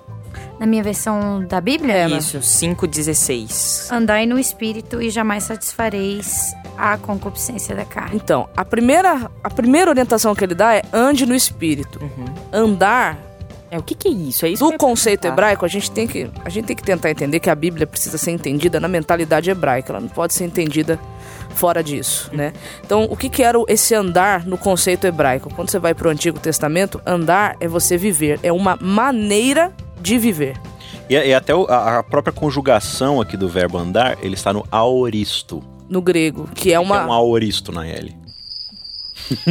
Na 0.62 0.66
minha 0.69 0.81
versão 0.85 1.45
da 1.45 1.61
Bíblia, 1.61 1.92
É? 1.92 2.07
Isso, 2.09 2.38
5,16. 2.40 3.90
andai 3.90 4.26
no 4.26 4.38
espírito 4.38 5.02
e 5.02 5.11
jamais 5.11 5.42
satisfareis 5.42 6.54
a 6.78 6.97
concupiscência 6.97 7.75
da 7.75 7.85
carne. 7.85 8.14
Então, 8.14 8.49
a 8.57 8.64
primeira, 8.64 9.28
a 9.42 9.50
primeira 9.50 9.90
orientação 9.90 10.33
que 10.37 10.45
ele 10.45 10.54
dá 10.54 10.73
é 10.76 10.85
ande 10.92 11.26
no 11.26 11.35
Espírito. 11.35 11.99
Andar, 12.52 13.19
É, 13.73 13.78
o 13.78 13.83
que 13.83 13.95
que 13.97 14.07
é 14.07 14.11
isso? 14.12 14.47
É 14.47 14.50
isso 14.50 14.71
do 14.71 14.76
conceito 14.78 15.26
hebraico, 15.26 15.64
a 15.64 15.69
gente, 15.69 15.90
tem 15.90 16.07
que, 16.07 16.31
a 16.45 16.49
gente 16.49 16.66
tem 16.66 16.76
que 16.76 16.83
tentar 16.85 17.11
entender 17.11 17.40
que 17.40 17.50
a 17.50 17.54
Bíblia 17.57 17.85
precisa 17.87 18.16
ser 18.16 18.31
entendida 18.31 18.78
na 18.78 18.87
mentalidade 18.87 19.50
hebraica. 19.50 19.90
Ela 19.92 20.00
não 20.00 20.09
pode 20.11 20.33
ser 20.35 20.45
entendida 20.45 20.97
fora 21.57 21.83
disso, 21.83 22.31
né? 22.33 22.52
Então, 22.85 23.04
o 23.11 23.16
que, 23.16 23.28
que 23.28 23.42
era 23.42 23.59
o- 23.59 23.64
esse 23.69 23.95
andar 23.97 24.47
no 24.47 24.57
conceito 24.57 25.07
hebraico? 25.09 25.52
Quando 25.54 25.71
você 25.71 25.78
vai 25.81 25.92
para 25.95 26.07
o 26.07 26.11
Antigo 26.12 26.38
Testamento, 26.38 27.00
andar 27.04 27.57
é 27.59 27.66
você 27.66 27.97
viver, 27.97 28.38
é 28.45 28.52
uma 28.52 28.76
maneira 28.81 29.73
de 30.02 30.18
viver. 30.18 30.56
E, 31.09 31.14
e 31.14 31.32
até 31.35 31.54
o- 31.54 31.66
a, 31.66 31.99
a 31.99 32.02
própria 32.02 32.32
conjugação 32.32 33.21
aqui 33.21 33.37
do 33.37 33.49
verbo 33.49 33.78
andar, 33.78 34.18
ele 34.23 34.35
está 34.35 34.52
no 34.52 34.66
aoristo. 34.71 35.62
No 35.88 36.00
grego, 36.02 36.49
que 36.54 36.61
é 36.61 36.62
Que 36.62 36.73
é 36.75 36.80
uma. 36.80 37.06
um 37.06 37.12
aoristo 37.12 37.71
na 37.73 37.87
L. 37.87 38.14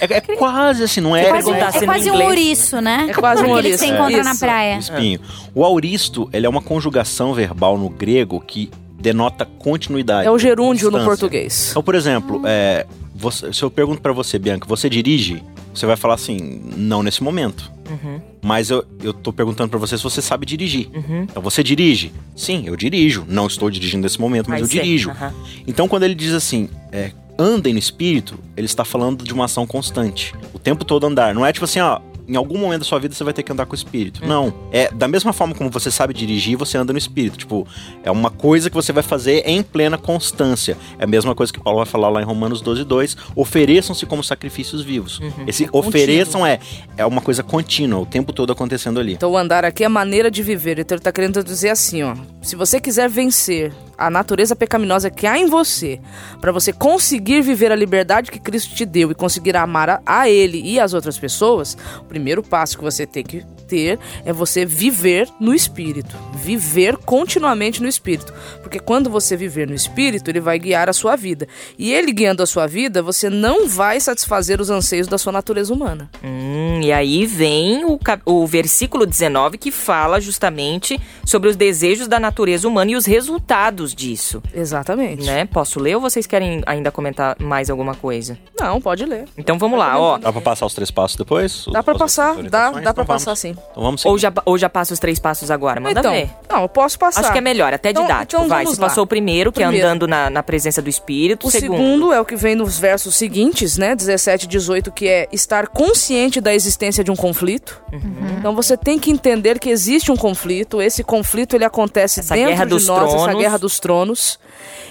é, 0.00 0.04
é 0.16 0.20
quase 0.36 0.82
assim, 0.82 1.00
não 1.00 1.14
é? 1.14 1.26
É 1.26 1.28
quase, 1.30 1.50
é 1.50 1.52
no 1.80 1.86
quase 1.86 2.10
um 2.10 2.22
ouriço, 2.24 2.80
né? 2.80 3.06
É 3.10 3.14
quase 3.14 3.42
um 3.42 3.44
Aquele 3.54 3.62
que 3.62 3.68
ouriço, 3.68 3.78
você 3.78 3.84
é. 3.86 3.94
encontra 3.94 4.24
na 4.24 4.34
praia. 4.34 4.76
O 4.76 4.80
espinho. 4.80 5.20
O 5.54 5.64
aoristo, 5.64 6.28
ele 6.32 6.46
é 6.46 6.48
uma 6.48 6.62
conjugação 6.62 7.32
verbal 7.34 7.78
no 7.78 7.88
grego 7.88 8.40
que 8.40 8.70
denota 8.98 9.44
continuidade. 9.44 10.26
É 10.26 10.30
o 10.30 10.38
gerúndio 10.38 10.90
no 10.90 11.04
português. 11.04 11.68
Então, 11.70 11.82
por 11.82 11.94
exemplo, 11.94 12.42
é, 12.44 12.86
você- 13.14 13.52
se 13.52 13.62
eu 13.62 13.70
pergunto 13.70 14.00
pra 14.00 14.12
você, 14.12 14.38
Bianca, 14.38 14.66
você 14.66 14.88
dirige? 14.88 15.42
Você 15.78 15.86
vai 15.86 15.96
falar 15.96 16.14
assim, 16.14 16.60
não 16.76 17.02
nesse 17.02 17.22
momento. 17.22 17.70
Uhum, 17.88 18.20
Mas 18.42 18.70
eu, 18.70 18.84
eu 19.02 19.12
tô 19.12 19.32
perguntando 19.32 19.68
pra 19.70 19.78
você 19.78 19.96
se 19.96 20.02
você 20.02 20.20
sabe 20.20 20.44
dirigir. 20.46 20.88
uhum. 20.92 21.22
Então, 21.22 21.40
você 21.42 21.62
dirige? 21.62 22.12
Sim, 22.34 22.64
eu 22.66 22.74
dirijo. 22.74 23.24
Não 23.28 23.46
estou 23.46 23.70
dirigindo 23.70 24.02
nesse 24.02 24.20
momento, 24.20 24.50
mas 24.50 24.62
eu 24.62 24.66
dirijo. 24.66 25.10
aham. 25.10 25.32
Então, 25.66 25.86
quando 25.86 26.02
ele 26.02 26.14
diz 26.14 26.32
assim, 26.32 26.68
é, 26.90 27.12
andem 27.38 27.72
no 27.74 27.78
espírito, 27.78 28.38
ele 28.56 28.66
está 28.66 28.84
falando 28.84 29.22
de 29.22 29.32
uma 29.32 29.44
ação 29.44 29.66
constante. 29.66 30.34
O 30.52 30.58
tempo 30.58 30.84
todo 30.84 31.06
andar. 31.06 31.34
Não 31.34 31.44
é 31.46 31.52
tipo 31.52 31.64
assim, 31.64 31.78
ó. 31.80 32.00
Em 32.28 32.36
algum 32.36 32.58
momento 32.58 32.80
da 32.80 32.84
sua 32.84 32.98
vida 32.98 33.14
você 33.14 33.24
vai 33.24 33.32
ter 33.32 33.42
que 33.42 33.52
andar 33.52 33.66
com 33.66 33.72
o 33.72 33.74
espírito. 33.74 34.24
Hum. 34.24 34.28
Não. 34.28 34.54
É 34.72 34.90
da 34.92 35.08
mesma 35.08 35.32
forma 35.32 35.54
como 35.54 35.70
você 35.70 35.90
sabe 35.90 36.12
dirigir, 36.14 36.56
você 36.56 36.76
anda 36.78 36.92
no 36.92 36.98
espírito. 36.98 37.38
Tipo, 37.38 37.66
é 38.02 38.10
uma 38.10 38.30
coisa 38.30 38.68
que 38.68 38.74
você 38.74 38.92
vai 38.92 39.02
fazer 39.02 39.42
em 39.46 39.62
plena 39.62 39.96
constância. 39.98 40.76
É 40.98 41.04
a 41.04 41.06
mesma 41.06 41.34
coisa 41.34 41.52
que 41.52 41.60
Paulo 41.60 41.78
vai 41.78 41.86
falar 41.86 42.08
lá 42.08 42.20
em 42.20 42.24
Romanos 42.24 42.60
12, 42.60 42.84
2. 42.84 43.16
Ofereçam-se 43.34 44.06
como 44.06 44.22
sacrifícios 44.22 44.82
vivos. 44.82 45.18
Uhum. 45.20 45.44
Esse 45.46 45.66
contínuo. 45.66 45.88
ofereçam 45.88 46.46
é, 46.46 46.58
é 46.96 47.06
uma 47.06 47.20
coisa 47.20 47.42
contínua, 47.42 48.00
o 48.00 48.06
tempo 48.06 48.32
todo 48.32 48.52
acontecendo 48.52 48.98
ali. 48.98 49.14
Então, 49.14 49.30
o 49.30 49.36
andar 49.36 49.64
aqui 49.64 49.84
é 49.84 49.88
maneira 49.88 50.30
de 50.30 50.42
viver. 50.42 50.78
Então, 50.78 50.96
ele 50.96 51.02
tá 51.02 51.12
querendo 51.12 51.42
dizer 51.42 51.70
assim, 51.70 52.02
ó. 52.02 52.14
Se 52.42 52.56
você 52.56 52.80
quiser 52.80 53.08
vencer 53.08 53.72
a 53.98 54.10
natureza 54.10 54.54
pecaminosa 54.54 55.10
que 55.10 55.26
há 55.26 55.38
em 55.38 55.46
você, 55.46 56.00
para 56.40 56.52
você 56.52 56.72
conseguir 56.72 57.42
viver 57.42 57.72
a 57.72 57.76
liberdade 57.76 58.30
que 58.30 58.38
Cristo 58.38 58.74
te 58.74 58.84
deu 58.84 59.10
e 59.10 59.14
conseguir 59.14 59.56
amar 59.56 59.88
a, 59.88 60.02
a 60.04 60.28
Ele 60.28 60.60
e 60.62 60.78
as 60.78 60.94
outras 60.94 61.18
pessoas, 61.18 61.76
o 62.00 62.04
primeiro 62.04 62.42
passo 62.42 62.76
que 62.76 62.84
você 62.84 63.06
tem 63.06 63.24
que 63.24 63.44
ter 63.66 63.98
é 64.24 64.32
você 64.32 64.64
viver 64.64 65.28
no 65.40 65.52
Espírito. 65.54 66.16
Viver 66.34 66.96
continuamente 66.98 67.82
no 67.82 67.88
Espírito. 67.88 68.32
Porque 68.62 68.78
quando 68.78 69.10
você 69.10 69.36
viver 69.36 69.68
no 69.68 69.74
Espírito, 69.74 70.28
ele 70.30 70.40
vai 70.40 70.58
guiar 70.58 70.88
a 70.88 70.92
sua 70.92 71.16
vida. 71.16 71.46
E 71.78 71.92
ele 71.92 72.12
guiando 72.12 72.42
a 72.42 72.46
sua 72.46 72.66
vida, 72.66 73.02
você 73.02 73.28
não 73.28 73.68
vai 73.68 73.98
satisfazer 74.00 74.60
os 74.60 74.70
anseios 74.70 75.06
da 75.08 75.18
sua 75.18 75.32
natureza 75.32 75.72
humana. 75.72 76.08
Hum, 76.22 76.80
e 76.82 76.92
aí 76.92 77.26
vem 77.26 77.84
o, 77.84 77.98
o 78.24 78.46
versículo 78.46 79.04
19 79.06 79.58
que 79.58 79.70
fala 79.70 80.20
justamente 80.20 81.00
sobre 81.24 81.48
os 81.50 81.56
desejos 81.56 82.06
da 82.08 82.20
natureza 82.20 82.68
humana 82.68 82.92
e 82.92 82.96
os 82.96 83.06
resultados 83.06 83.94
disso, 83.94 84.42
Exatamente. 84.54 85.24
né? 85.24 85.44
Posso 85.46 85.80
ler 85.80 85.94
ou 85.96 86.00
vocês 86.00 86.26
querem 86.26 86.62
ainda 86.66 86.90
comentar 86.90 87.36
mais 87.40 87.70
alguma 87.70 87.94
coisa? 87.94 88.38
Não, 88.58 88.80
pode 88.80 89.04
ler. 89.04 89.24
Então 89.36 89.58
vamos 89.58 89.78
lá, 89.78 89.98
ó. 89.98 90.18
Dá 90.18 90.32
pra 90.32 90.40
passar 90.40 90.66
os 90.66 90.74
três 90.74 90.90
passos 90.90 91.16
depois? 91.16 91.64
Dá 91.72 91.82
pra 91.82 91.92
As 91.94 91.98
passar, 91.98 92.34
dá, 92.44 92.70
dá 92.70 92.80
Então 92.80 92.94
pra 92.94 93.04
vamos. 93.04 93.24
passar 93.24 93.34
sim. 93.36 93.55
Então 93.70 93.82
vamos 93.82 94.04
Ou 94.04 94.18
seguir. 94.18 94.22
já, 94.34 94.42
ou 94.44 94.58
já 94.58 94.68
passa 94.70 94.92
os 94.94 94.98
três 94.98 95.18
passos 95.18 95.50
agora? 95.50 95.80
Manda 95.80 96.00
então, 96.00 96.12
ver. 96.12 96.30
não, 96.50 96.62
eu 96.62 96.68
posso 96.68 96.98
passar. 96.98 97.20
Acho 97.20 97.32
que 97.32 97.38
é 97.38 97.40
melhor, 97.40 97.72
até 97.74 97.90
Então- 97.90 98.02
didático. 98.02 98.36
então 98.42 98.48
Vai, 98.48 98.64
vamos 98.64 98.76
você 98.76 98.82
lá. 98.82 98.88
passou 98.88 99.04
o 99.04 99.06
primeiro, 99.06 99.52
que 99.52 99.62
é 99.62 99.66
Primeiro. 99.66 99.86
andando 99.88 100.06
na, 100.08 100.30
na 100.30 100.42
presença 100.42 100.80
do 100.82 100.88
Espírito. 100.88 101.46
O 101.46 101.50
segundo 101.50 102.12
é 102.12 102.20
o 102.20 102.24
que 102.24 102.36
vem 102.36 102.54
nos 102.54 102.78
versos 102.78 103.14
seguintes, 103.14 103.76
né? 103.76 103.94
17 103.94 104.44
e 104.44 104.48
18, 104.48 104.90
que 104.92 105.08
é 105.08 105.28
estar 105.32 105.68
consciente 105.68 106.40
da 106.40 106.54
existência 106.54 107.02
de 107.04 107.10
um 107.10 107.16
conflito. 107.16 107.80
Uhum. 107.92 108.36
Então 108.38 108.54
você 108.54 108.76
tem 108.76 108.98
que 108.98 109.10
entender 109.10 109.58
que 109.58 109.68
existe 109.68 110.10
um 110.12 110.16
conflito. 110.16 110.80
Esse 110.80 111.02
conflito 111.04 111.54
ele 111.56 111.64
acontece 111.64 112.20
Essa 112.20 112.34
dentro 112.34 112.50
guerra 112.50 112.64
de 112.64 112.70
dos 112.70 112.86
nós, 112.86 113.08
essa 113.08 113.16
tronos. 113.24 113.40
guerra 113.42 113.58
dos 113.58 113.78
tronos. 113.80 114.38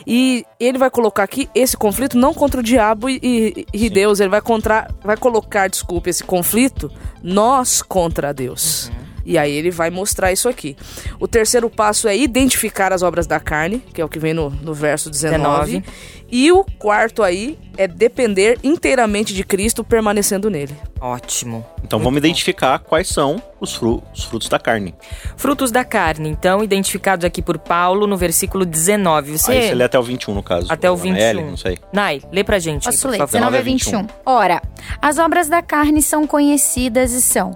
E 0.08 0.46
ele 0.60 0.78
vai 0.78 0.90
colocar 0.90 1.24
aqui 1.24 1.50
esse 1.54 1.76
conflito 1.76 2.18
não 2.18 2.34
contra 2.34 2.60
o 2.60 2.64
diabo 2.64 3.10
e, 3.10 3.20
e- 3.24 3.66
e 3.74 3.90
Deus, 3.90 4.20
ele 4.20 4.30
vai 4.30 4.42
contra, 4.42 4.88
vai 5.04 5.18
colocar, 5.18 5.68
desculpe, 5.68 6.10
esse 6.10 6.24
conflito 6.24 6.92
nós 7.22 7.82
contra 7.82 8.34
Deus. 8.34 8.88
Uhum. 8.90 9.05
E 9.26 9.38
aí 9.38 9.52
ele 9.52 9.72
vai 9.72 9.90
mostrar 9.90 10.32
isso 10.32 10.48
aqui. 10.48 10.76
O 11.20 11.28
terceiro 11.28 11.70
passo 11.70 12.08
é 12.08 12.16
identificar 12.16 12.94
as 12.94 13.02
obras 13.02 13.26
da 13.26 13.40
carne, 13.40 13.80
que 13.94 14.00
é 14.00 14.06
o 14.06 14.10
que 14.10 14.20
vem 14.20 14.34
no, 14.34 14.50
no 14.50 14.74
verso 14.74 15.10
19. 15.10 15.80
19. 15.82 15.84
E 16.32 16.52
o 16.52 16.64
quarto 16.80 17.22
aí 17.24 17.58
é 17.78 17.88
depender 17.88 18.58
inteiramente 18.64 19.34
de 19.34 19.44
Cristo, 19.44 19.84
permanecendo 19.84 20.50
nele. 20.50 20.76
Ótimo. 21.00 21.64
Então 21.84 22.00
vamos 22.00 22.18
identificar 22.18 22.80
quais 22.80 23.08
são 23.08 23.42
os, 23.60 23.76
fru- 23.76 24.02
os 24.14 24.24
frutos 24.24 24.50
da 24.50 24.58
carne. 24.58 24.96
Frutos 25.38 25.70
da 25.72 25.84
carne, 25.86 26.30
então, 26.30 26.64
identificados 26.64 27.24
aqui 27.24 27.42
por 27.44 27.60
Paulo 27.60 28.08
no 28.08 28.18
versículo 28.18 28.66
19. 28.66 29.38
Você. 29.38 29.52
Aí 29.52 29.68
você 29.68 29.76
lê 29.76 29.84
até 29.84 30.00
o 30.00 30.04
21, 30.04 30.34
no 30.34 30.42
caso. 30.44 30.68
Até 30.70 30.90
o 30.90 30.94
Ou 30.94 31.06
na 31.06 31.18
L, 31.18 31.38
21. 31.40 31.50
não 31.52 31.58
sei. 31.58 31.78
Nai, 31.94 32.22
lê 32.32 32.44
pra 32.44 32.58
gente. 32.60 32.86
Posso 32.86 33.08
aí, 33.08 33.12
ler? 33.12 33.18
por 33.20 33.28
favor. 33.28 33.52
19 33.52 33.58
a 33.58 33.62
19 33.62 33.98
a 33.98 34.02
21. 34.02 34.20
Ora, 34.26 34.62
as 35.02 35.18
obras 35.20 35.48
da 35.48 35.62
carne 35.62 36.02
são 36.02 36.26
conhecidas 36.26 37.12
e 37.14 37.22
são 37.22 37.56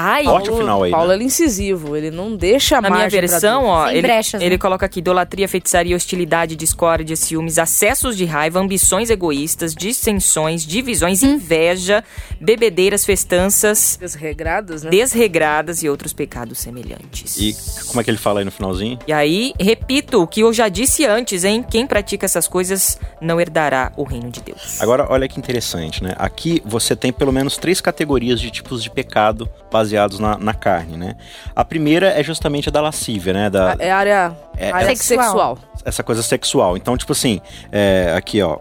Ai, 0.00 0.22
Forte 0.22 0.48
o 0.48 0.56
final 0.58 0.84
aí, 0.84 0.92
Paulo 0.92 1.08
né? 1.08 1.14
ele 1.14 1.24
é 1.24 1.26
incisivo, 1.26 1.96
ele 1.96 2.08
não 2.12 2.36
deixa 2.36 2.80
Na 2.80 2.88
minha 2.88 3.08
versão, 3.08 3.64
ó, 3.64 3.86
Sem 3.88 3.96
ele, 3.96 4.02
brechas, 4.02 4.40
ele 4.40 4.50
né? 4.54 4.58
coloca 4.58 4.86
aqui 4.86 5.00
idolatria, 5.00 5.48
feitiçaria, 5.48 5.96
hostilidade, 5.96 6.54
discórdia, 6.54 7.16
ciúmes, 7.16 7.58
acessos 7.58 8.16
de 8.16 8.24
raiva, 8.24 8.60
ambições 8.60 9.10
egoístas, 9.10 9.74
dissensões, 9.74 10.64
divisões, 10.64 11.24
Hum. 11.24 11.34
inveja, 11.34 12.04
bebedeiras, 12.40 13.04
festanças, 13.04 13.98
Desregradas, 14.00 14.84
né? 14.84 14.90
desregradas 14.90 15.82
e 15.82 15.88
outros 15.88 16.12
pecados 16.12 16.58
semelhantes. 16.58 17.36
E 17.36 17.56
como 17.88 18.00
é 18.00 18.04
que 18.04 18.10
ele 18.10 18.18
fala 18.18 18.38
aí 18.40 18.44
no 18.44 18.52
finalzinho? 18.52 19.00
E 19.04 19.12
aí, 19.12 19.52
repito 19.58 20.22
o 20.22 20.28
que 20.28 20.42
eu 20.42 20.52
já 20.52 20.68
disse 20.68 21.04
antes, 21.06 21.42
hein? 21.42 21.64
Quem 21.68 21.88
pratica 21.88 22.24
essas 22.24 22.46
coisas 22.46 23.00
não 23.20 23.40
herdará 23.40 23.92
o 23.96 24.04
reino 24.04 24.30
de 24.30 24.40
Deus. 24.42 24.80
Agora, 24.80 25.08
olha 25.10 25.26
que 25.26 25.40
interessante, 25.40 26.04
né? 26.04 26.14
Aqui 26.18 26.62
você 26.64 26.94
tem 26.94 27.12
pelo 27.12 27.32
menos 27.32 27.56
três 27.56 27.80
categorias 27.80 28.40
de 28.40 28.48
tipos 28.52 28.80
de 28.80 28.90
pecado 28.90 29.50
baseados 29.72 29.87
na, 30.18 30.36
na 30.38 30.54
carne, 30.54 30.96
né? 30.96 31.14
A 31.54 31.64
primeira 31.64 32.08
é 32.08 32.22
justamente 32.22 32.68
a 32.68 32.72
da 32.72 32.80
lascívia, 32.80 33.32
né? 33.32 33.50
Da, 33.50 33.76
É 33.78 33.90
área, 33.90 34.36
É- 34.56 34.70
área 34.70 34.94
Sexual. 34.96 35.24
sexual. 35.26 35.58
essa 35.84 36.02
coisa 36.02 36.22
sexual. 36.22 36.76
Então, 36.76 36.96
tipo 36.96 37.12
assim, 37.12 37.40
é, 37.72 38.12
aqui, 38.16 38.42
ó. 38.42 38.58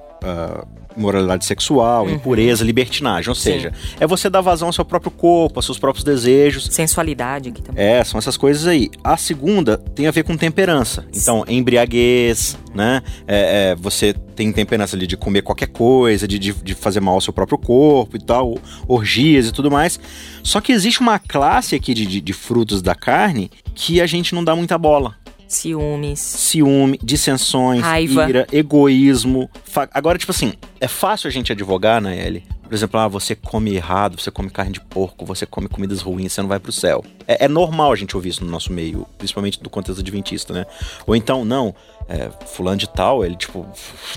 Moralidade 0.97 1.45
sexual, 1.45 2.09
impureza, 2.09 2.63
libertinagem. 2.63 3.29
Ou 3.29 3.36
Sim. 3.36 3.51
seja, 3.51 3.74
é 4.00 4.07
você 4.07 4.31
dar 4.31 4.41
vazão 4.41 4.69
ao 4.69 4.74
seu 4.74 4.83
próprio 4.83 5.12
corpo, 5.12 5.59
aos 5.59 5.65
seus 5.65 5.77
próprios 5.77 6.03
desejos. 6.03 6.67
Sensualidade 6.71 7.50
aqui 7.50 7.62
também. 7.62 7.86
É, 7.86 8.03
são 8.03 8.17
essas 8.17 8.36
coisas 8.36 8.65
aí. 8.65 8.89
A 9.03 9.15
segunda 9.15 9.77
tem 9.77 10.07
a 10.07 10.12
ver 10.12 10.24
com 10.24 10.36
temperança. 10.36 11.05
Então, 11.15 11.45
embriaguez, 11.47 12.57
né? 12.74 13.03
É, 13.27 13.71
é, 13.71 13.75
você 13.75 14.12
tem 14.36 14.51
temperança 14.51 14.95
ali 14.95 15.05
de 15.05 15.15
comer 15.15 15.43
qualquer 15.43 15.67
coisa, 15.67 16.27
de, 16.27 16.39
de, 16.39 16.53
de 16.53 16.74
fazer 16.74 17.00
mal 17.00 17.13
ao 17.13 17.21
seu 17.21 17.31
próprio 17.31 17.59
corpo 17.59 18.17
e 18.17 18.19
tal, 18.19 18.57
orgias 18.88 19.47
e 19.47 19.51
tudo 19.51 19.69
mais. 19.69 20.00
Só 20.41 20.59
que 20.59 20.71
existe 20.71 21.00
uma 21.00 21.19
classe 21.19 21.75
aqui 21.75 21.93
de, 21.93 22.07
de, 22.07 22.19
de 22.19 22.33
frutos 22.33 22.81
da 22.81 22.95
carne 22.95 23.51
que 23.75 24.01
a 24.01 24.07
gente 24.07 24.33
não 24.33 24.43
dá 24.43 24.55
muita 24.55 24.79
bola. 24.79 25.15
Ciúmes. 25.48 26.20
Ciúme, 26.20 27.00
dissensões, 27.01 27.82
Raiva. 27.82 28.30
ira, 28.30 28.48
egoísmo. 28.51 29.50
Fa- 29.63 29.89
Agora, 29.94 30.18
tipo 30.18 30.32
assim, 30.32 30.54
é 30.80 30.88
fácil 30.88 31.27
a 31.27 31.32
gente 31.32 31.51
advogar, 31.51 32.01
né, 32.01 32.25
Ellie? 32.25 32.44
Por 32.67 32.75
exemplo, 32.75 33.00
ah, 33.00 33.07
você 33.07 33.36
come 33.36 33.75
errado, 33.75 34.19
você 34.19 34.29
come 34.29 34.50
carne 34.50 34.71
de 34.74 34.81
porco, 34.81 35.25
você 35.25 35.45
come 35.45 35.67
comidas 35.67 36.01
ruins, 36.01 36.33
você 36.33 36.41
não 36.41 36.50
vai 36.50 36.59
pro 36.59 36.71
céu. 36.71 37.03
É, 37.27 37.45
é 37.45 37.47
normal 37.47 37.91
a 37.91 37.95
gente 37.95 38.15
ouvir 38.15 38.29
isso 38.29 38.43
no 38.43 38.51
nosso 38.51 38.71
meio, 38.71 39.05
principalmente 39.17 39.62
do 39.62 39.69
contexto 39.69 40.00
adventista, 40.01 40.53
né? 40.53 40.65
Ou 41.05 41.15
então, 41.15 41.43
não, 41.45 41.74
é, 42.07 42.29
fulano 42.45 42.77
de 42.77 42.88
tal, 42.89 43.24
ele, 43.25 43.36
tipo, 43.36 43.65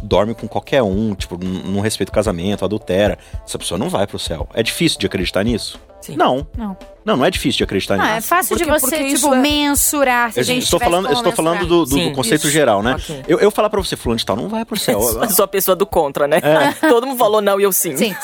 dorme 0.02 0.34
com 0.34 0.46
qualquer 0.48 0.82
um, 0.82 1.14
tipo, 1.14 1.38
não 1.42 1.80
respeita 1.80 2.10
o 2.10 2.14
casamento, 2.14 2.64
adultera. 2.64 3.18
Essa 3.46 3.58
pessoa 3.58 3.78
não 3.78 3.88
vai 3.88 4.06
pro 4.06 4.18
céu. 4.18 4.48
É 4.54 4.62
difícil 4.62 4.98
de 4.98 5.06
acreditar 5.06 5.42
nisso? 5.44 5.80
Sim. 6.00 6.16
Não. 6.16 6.46
Não. 6.56 6.76
Não, 7.04 7.16
não 7.16 7.24
é 7.24 7.30
difícil 7.30 7.58
de 7.58 7.64
acreditar 7.64 7.96
Não, 7.96 8.04
nisso. 8.04 8.16
é 8.16 8.20
fácil 8.22 8.56
Porque- 8.56 8.64
de 8.72 8.80
você, 8.80 9.14
tipo, 9.14 9.34
é- 9.34 9.38
mensurar. 9.38 10.32
Se 10.32 10.38
a 10.38 10.42
Eu 10.42 10.44
gente 10.44 10.62
estou 10.64 10.78
falando, 10.80 11.06
eu 11.08 11.12
estou 11.14 11.32
falando 11.32 11.66
do, 11.66 11.84
do- 11.84 11.94
Sim, 11.94 12.08
do 12.10 12.14
conceito 12.14 12.42
isso. 12.44 12.50
geral, 12.50 12.82
né? 12.82 12.94
Ok. 12.94 13.22
Eu, 13.28 13.38
eu 13.38 13.50
falar 13.50 13.68
pra 13.70 13.80
você, 13.82 13.96
fulano 13.96 14.18
de 14.18 14.24
tal, 14.24 14.34
não 14.36 14.48
vai 14.48 14.64
pro 14.64 14.78
céu. 14.78 14.98
Eu 15.22 15.30
sou 15.30 15.44
a 15.44 15.48
pessoa 15.48 15.74
do 15.76 15.84
contra, 15.86 16.26
né? 16.26 16.40
Todo 16.88 17.06
mundo 17.06 17.18
falou 17.18 17.40
não 17.42 17.58
e 17.60 17.64
eu 17.64 17.72
sim. 17.72 17.96
Sim. 17.96 18.14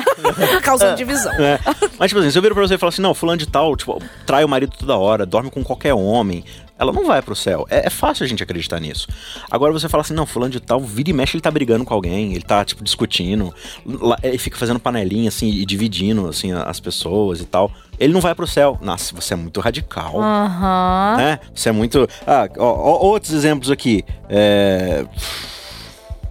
Causando 0.62 0.96
divisão. 0.96 1.32
É. 1.34 1.58
Mas, 1.98 2.08
tipo 2.10 2.20
assim, 2.20 2.30
se 2.30 2.38
eu 2.38 2.42
viro 2.42 2.54
pra 2.54 2.66
você 2.66 2.74
e 2.74 2.78
falar 2.78 2.90
assim, 2.90 3.02
não, 3.02 3.14
fulano 3.14 3.38
de 3.38 3.46
tal, 3.46 3.76
tipo, 3.76 4.00
trai 4.26 4.44
o 4.44 4.48
marido 4.48 4.74
toda 4.78 4.96
hora, 4.96 5.24
dorme 5.26 5.50
com 5.50 5.62
qualquer 5.62 5.94
homem, 5.94 6.44
ela 6.78 6.92
não 6.92 7.04
vai 7.06 7.22
pro 7.22 7.36
céu. 7.36 7.66
É, 7.70 7.86
é 7.86 7.90
fácil 7.90 8.24
a 8.24 8.26
gente 8.28 8.42
acreditar 8.42 8.80
nisso. 8.80 9.06
Agora 9.50 9.72
você 9.72 9.88
fala 9.88 10.00
assim, 10.02 10.14
não, 10.14 10.26
fulano 10.26 10.50
de 10.52 10.58
tal, 10.60 10.80
vira 10.80 11.10
e 11.10 11.12
mexe, 11.12 11.36
ele 11.36 11.42
tá 11.42 11.50
brigando 11.50 11.84
com 11.84 11.94
alguém, 11.94 12.32
ele 12.34 12.42
tá, 12.42 12.64
tipo, 12.64 12.82
discutindo, 12.82 13.54
lá- 13.86 14.18
ele 14.22 14.38
fica 14.38 14.56
fazendo 14.58 14.80
panelinha, 14.80 15.28
assim, 15.28 15.48
e 15.48 15.64
dividindo, 15.64 16.28
assim, 16.28 16.52
as 16.52 16.80
pessoas 16.80 17.40
e 17.40 17.44
tal. 17.44 17.70
Ele 18.00 18.12
não 18.12 18.20
vai 18.20 18.34
pro 18.34 18.46
céu. 18.48 18.78
Nossa, 18.82 19.14
você 19.14 19.34
é 19.34 19.36
muito 19.36 19.60
radical. 19.60 20.20
Aham. 20.20 21.14
Né? 21.18 21.38
Você 21.54 21.68
é 21.68 21.72
muito. 21.72 22.08
Ah, 22.26 22.48
ó, 22.58 22.64
ó, 22.66 22.98
outros 23.06 23.32
exemplos 23.32 23.70
aqui. 23.70 24.04
É, 24.28 25.04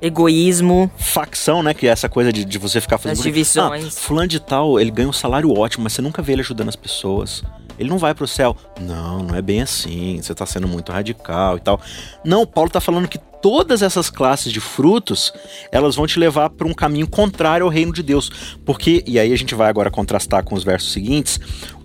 Egoísmo. 0.01 0.91
facção, 0.97 1.61
né? 1.61 1.73
Que 1.73 1.87
é 1.87 1.91
essa 1.91 2.09
coisa 2.09 2.31
de, 2.31 2.43
de 2.43 2.57
você 2.57 2.81
ficar 2.81 2.97
fazendo. 2.97 3.17
As 3.17 3.23
divisões. 3.23 3.97
Ah, 3.97 4.01
fulano 4.01 4.27
de 4.27 4.39
tal, 4.39 4.79
ele 4.79 4.91
ganha 4.91 5.09
um 5.09 5.13
salário 5.13 5.51
ótimo, 5.51 5.83
mas 5.83 5.93
você 5.93 6.01
nunca 6.01 6.21
vê 6.21 6.33
ele 6.33 6.41
ajudando 6.41 6.69
as 6.69 6.75
pessoas. 6.75 7.43
Ele 7.77 7.89
não 7.89 7.97
vai 7.97 8.13
pro 8.13 8.27
céu. 8.27 8.55
Não, 8.79 9.23
não 9.23 9.35
é 9.35 9.41
bem 9.41 9.61
assim. 9.61 10.21
Você 10.21 10.35
tá 10.35 10.45
sendo 10.45 10.67
muito 10.67 10.91
radical 10.91 11.57
e 11.57 11.59
tal. 11.59 11.81
Não, 12.23 12.45
Paulo 12.45 12.69
tá 12.69 12.79
falando 12.79 13.07
que 13.07 13.17
todas 13.41 13.81
essas 13.81 14.09
classes 14.09 14.53
de 14.53 14.59
frutos, 14.59 15.33
elas 15.71 15.95
vão 15.95 16.05
te 16.05 16.19
levar 16.19 16.49
para 16.51 16.67
um 16.67 16.73
caminho 16.73 17.07
contrário 17.07 17.65
ao 17.65 17.71
reino 17.71 17.91
de 17.91 18.03
Deus. 18.03 18.57
Porque, 18.63 19.03
e 19.07 19.17
aí 19.17 19.33
a 19.33 19.35
gente 19.35 19.55
vai 19.55 19.67
agora 19.67 19.89
contrastar 19.89 20.43
com 20.43 20.53
os 20.53 20.63
versos 20.63 20.91
seguintes, 20.91 21.39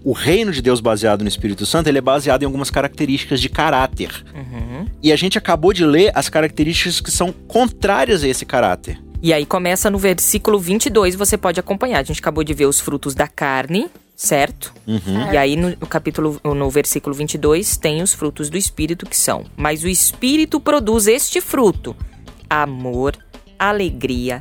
o 0.04 0.12
reino 0.12 0.52
de 0.52 0.62
Deus 0.62 0.80
baseado 0.80 1.22
no 1.22 1.28
Espírito 1.28 1.66
Santo, 1.66 1.88
ele 1.88 1.98
é 1.98 2.02
baseado 2.02 2.42
em 2.42 2.44
algumas 2.44 2.70
características 2.70 3.40
de 3.40 3.48
caráter. 3.48 4.24
Uhum. 4.34 4.65
E 5.02 5.12
a 5.12 5.16
gente 5.16 5.38
acabou 5.38 5.72
de 5.72 5.84
ler 5.84 6.10
as 6.14 6.28
características 6.28 7.00
que 7.00 7.10
são 7.10 7.32
contrárias 7.32 8.24
a 8.24 8.28
esse 8.28 8.44
caráter. 8.44 9.00
E 9.22 9.32
aí 9.32 9.46
começa 9.46 9.90
no 9.90 9.98
versículo 9.98 10.58
22, 10.58 11.14
você 11.14 11.36
pode 11.36 11.58
acompanhar. 11.58 12.00
A 12.00 12.02
gente 12.02 12.20
acabou 12.20 12.44
de 12.44 12.54
ver 12.54 12.66
os 12.66 12.80
frutos 12.80 13.14
da 13.14 13.26
carne, 13.26 13.90
certo? 14.14 14.72
Uhum. 14.86 15.32
E 15.32 15.36
aí 15.36 15.56
no, 15.56 15.70
no 15.70 15.86
capítulo, 15.86 16.40
no 16.44 16.70
versículo 16.70 17.14
22, 17.14 17.76
tem 17.76 18.02
os 18.02 18.14
frutos 18.14 18.48
do 18.48 18.56
Espírito 18.56 19.06
que 19.06 19.16
são. 19.16 19.44
Mas 19.56 19.82
o 19.82 19.88
Espírito 19.88 20.60
produz 20.60 21.06
este 21.06 21.40
fruto: 21.40 21.96
amor, 22.48 23.16
alegria, 23.58 24.40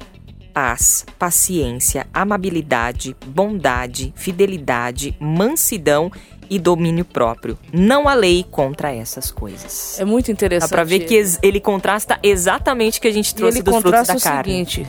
paz, 0.53 1.05
paciência, 1.19 2.07
amabilidade, 2.13 3.13
bondade, 3.25 4.13
fidelidade, 4.15 5.13
mansidão 5.19 6.09
e 6.49 6.60
domínio 6.60 7.05
próprio. 7.05 7.58
Não 7.73 8.08
há 8.08 8.13
lei 8.13 8.45
contra 8.49 8.93
essas 8.93 9.31
coisas. 9.31 9.99
É 9.99 10.05
muito 10.05 10.27
Dá 10.27 10.34
interessante. 10.34 10.69
pra 10.69 10.84
ver 10.84 10.99
que 11.01 11.21
ele 11.41 11.60
contrasta 11.60 12.19
exatamente 12.21 12.99
o 12.99 13.01
que 13.01 13.08
a 13.08 13.13
gente 13.13 13.34
trouxe 13.34 13.58
ele 13.58 13.63
dos 13.63 13.73
frutos 13.73 13.91
contrasta 13.91 14.13
da 14.13 14.19
o 14.19 14.21
carne. 14.21 14.51
seguinte: 14.51 14.88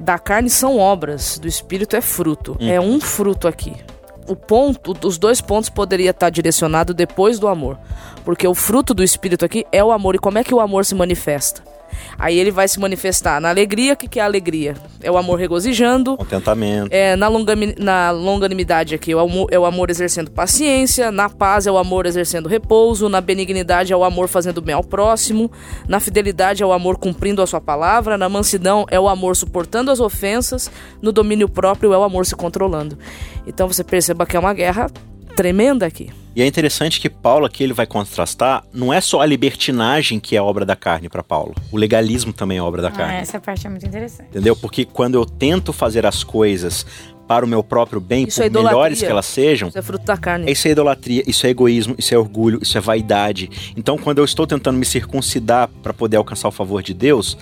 da 0.00 0.18
carne 0.18 0.50
são 0.50 0.78
obras, 0.78 1.38
do 1.38 1.46
espírito 1.48 1.96
é 1.96 2.00
fruto. 2.00 2.56
É 2.60 2.80
um 2.80 3.00
fruto 3.00 3.46
aqui. 3.48 3.74
O 4.26 4.34
ponto, 4.34 4.96
os 5.06 5.18
dois 5.18 5.40
pontos 5.40 5.68
poderia 5.68 6.10
estar 6.10 6.30
direcionado 6.30 6.94
depois 6.94 7.38
do 7.38 7.46
amor, 7.46 7.78
porque 8.24 8.48
o 8.48 8.54
fruto 8.54 8.94
do 8.94 9.02
espírito 9.04 9.44
aqui 9.44 9.66
é 9.70 9.84
o 9.84 9.92
amor. 9.92 10.14
E 10.14 10.18
como 10.18 10.38
é 10.38 10.44
que 10.44 10.54
o 10.54 10.60
amor 10.60 10.84
se 10.86 10.94
manifesta? 10.94 11.62
Aí 12.18 12.38
ele 12.38 12.50
vai 12.50 12.68
se 12.68 12.78
manifestar 12.78 13.40
na 13.40 13.48
alegria. 13.48 13.94
O 13.94 13.96
que, 13.96 14.08
que 14.08 14.18
é 14.20 14.22
a 14.22 14.26
alegria? 14.26 14.74
É 15.02 15.10
o 15.10 15.16
amor 15.16 15.38
regozijando. 15.38 16.16
Contentamento. 16.16 16.92
É, 16.92 17.16
na, 17.16 17.28
longami- 17.28 17.74
na 17.78 18.10
longanimidade 18.10 18.94
aqui 18.94 19.12
é 19.12 19.16
o, 19.16 19.20
amor, 19.20 19.48
é 19.50 19.58
o 19.58 19.64
amor 19.64 19.90
exercendo 19.90 20.30
paciência, 20.30 21.10
na 21.12 21.28
paz 21.28 21.66
é 21.66 21.70
o 21.70 21.78
amor 21.78 22.06
exercendo 22.06 22.48
repouso, 22.48 23.08
na 23.08 23.20
benignidade 23.20 23.92
é 23.92 23.96
o 23.96 24.04
amor 24.04 24.28
fazendo 24.28 24.60
bem 24.60 24.74
ao 24.74 24.82
próximo, 24.84 25.50
na 25.88 26.00
fidelidade 26.00 26.62
é 26.62 26.66
o 26.66 26.72
amor 26.72 26.96
cumprindo 26.98 27.42
a 27.42 27.46
sua 27.46 27.60
palavra, 27.60 28.16
na 28.16 28.28
mansidão 28.28 28.86
é 28.90 28.98
o 28.98 29.08
amor 29.08 29.36
suportando 29.36 29.90
as 29.90 30.00
ofensas, 30.00 30.70
no 31.02 31.12
domínio 31.12 31.48
próprio 31.48 31.92
é 31.92 31.98
o 31.98 32.02
amor 32.02 32.26
se 32.26 32.34
controlando. 32.34 32.98
Então 33.46 33.68
você 33.68 33.84
perceba 33.84 34.24
que 34.26 34.36
é 34.36 34.40
uma 34.40 34.54
guerra 34.54 34.90
tremenda 35.36 35.84
aqui. 35.86 36.10
E 36.36 36.42
é 36.42 36.46
interessante 36.46 37.00
que 37.00 37.08
Paulo 37.08 37.46
aqui 37.46 37.62
ele 37.62 37.72
vai 37.72 37.86
contrastar, 37.86 38.64
não 38.72 38.92
é 38.92 39.00
só 39.00 39.20
a 39.20 39.26
libertinagem 39.26 40.18
que 40.18 40.36
é 40.36 40.42
obra 40.42 40.64
da 40.66 40.74
carne 40.74 41.08
para 41.08 41.22
Paulo. 41.22 41.54
O 41.70 41.76
legalismo 41.76 42.32
também 42.32 42.58
é 42.58 42.62
obra 42.62 42.82
da 42.82 42.88
Ah, 42.88 42.92
carne. 42.92 43.16
essa 43.18 43.38
parte 43.40 43.66
é 43.66 43.70
muito 43.70 43.86
interessante. 43.86 44.28
Entendeu? 44.30 44.56
Porque 44.56 44.84
quando 44.84 45.14
eu 45.14 45.24
tento 45.24 45.72
fazer 45.72 46.04
as 46.04 46.24
coisas 46.24 46.84
para 47.28 47.44
o 47.44 47.48
meu 47.48 47.62
próprio 47.62 48.00
bem, 48.00 48.24
Isso 48.26 48.40
por 48.40 48.46
é 48.46 48.50
melhores 48.50 48.98
que 48.98 49.06
elas 49.06 49.26
sejam, 49.26 49.68
Isso 49.68 49.78
é 49.78 49.82
fruto 49.82 50.04
da 50.04 50.16
carne. 50.16 50.50
isso 50.50 50.66
é 50.68 50.72
idolatria, 50.72 51.22
isso 51.26 51.46
é 51.46 51.50
egoísmo, 51.50 51.94
isso 51.96 52.12
é 52.14 52.18
orgulho, 52.18 52.58
isso 52.60 52.76
é 52.76 52.80
vaidade. 52.80 53.48
Então, 53.76 53.96
quando 53.96 54.18
eu 54.18 54.24
estou 54.24 54.46
tentando 54.46 54.76
me 54.76 54.84
circuncidar 54.84 55.68
para 55.82 55.94
poder 55.94 56.16
alcançar 56.16 56.48
o 56.48 56.52
favor 56.52 56.82
de 56.82 56.92
Deus, 56.92 57.38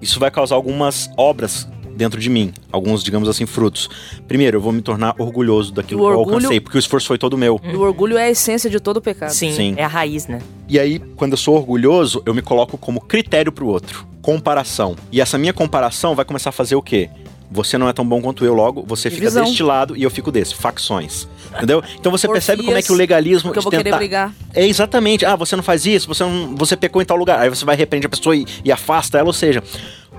isso 0.00 0.18
vai 0.18 0.30
causar 0.30 0.54
algumas 0.56 1.08
obras 1.16 1.68
dentro 1.94 2.20
de 2.20 2.28
mim, 2.30 2.52
alguns, 2.70 3.02
digamos 3.02 3.28
assim, 3.28 3.46
frutos. 3.46 3.88
Primeiro, 4.26 4.56
eu 4.56 4.60
vou 4.60 4.72
me 4.72 4.82
tornar 4.82 5.14
orgulhoso 5.18 5.72
daquilo 5.72 6.02
O 6.02 6.06
que 6.06 6.12
eu 6.12 6.18
orgulho- 6.18 6.36
alcancei, 6.36 6.60
porque 6.60 6.76
o 6.76 6.80
esforço 6.80 7.06
foi 7.06 7.18
todo 7.18 7.36
meu. 7.38 7.60
E 7.62 7.76
o 7.76 7.80
orgulho 7.80 8.16
é 8.16 8.24
a 8.24 8.30
essência 8.30 8.68
de 8.68 8.80
todo 8.80 9.00
pecado. 9.00 9.30
Sim, 9.30 9.52
Sim. 9.52 9.74
é 9.76 9.84
a 9.84 9.88
raiz, 9.88 10.26
né? 10.26 10.40
E 10.68 10.78
aí, 10.78 10.98
quando 11.16 11.32
eu 11.32 11.38
sou 11.38 11.54
orgulhoso, 11.56 12.22
eu 12.26 12.34
me 12.34 12.42
coloco 12.42 12.76
como 12.78 13.00
critério 13.00 13.52
pro 13.52 13.66
outro. 13.66 14.06
Comparação. 14.20 14.96
E 15.10 15.20
essa 15.20 15.36
minha 15.36 15.52
comparação 15.52 16.14
vai 16.14 16.24
começar 16.24 16.50
a 16.50 16.52
fazer 16.52 16.74
o 16.76 16.82
quê? 16.82 17.10
você 17.54 17.76
não 17.76 17.86
é 17.86 17.92
tão 17.92 18.06
bom 18.08 18.20
quanto 18.22 18.44
eu, 18.46 18.54
logo 18.54 18.82
você 18.86 19.10
fica 19.10 19.30
deste 19.30 19.62
lado 19.62 19.94
e 19.94 20.02
eu 20.02 20.10
fico 20.10 20.32
desse. 20.32 20.54
Facções. 20.54 21.28
Entendeu? 21.54 21.82
Então 22.00 22.10
você 22.10 22.26
percebe 22.26 22.62
como 22.62 22.76
é 22.76 22.82
que 22.82 22.90
o 22.90 22.94
legalismo 22.94 23.50
Porque 23.52 23.58
eu 23.58 23.70
de 23.70 23.76
vou 23.76 23.84
querer 23.84 23.94
brigar. 23.94 24.32
É 24.54 24.66
exatamente. 24.66 25.26
Ah, 25.26 25.36
você 25.36 25.54
não 25.54 25.62
faz 25.62 25.84
isso, 25.84 26.08
você, 26.08 26.24
não, 26.24 26.56
você 26.56 26.76
pecou 26.78 27.02
em 27.02 27.04
tal 27.04 27.16
lugar. 27.16 27.38
Aí 27.40 27.50
você 27.50 27.62
vai 27.64 27.76
repreende 27.76 28.06
a 28.06 28.08
pessoa 28.08 28.34
e, 28.34 28.46
e 28.64 28.72
afasta 28.72 29.18
ela. 29.18 29.26
Ou 29.26 29.34
seja, 29.34 29.62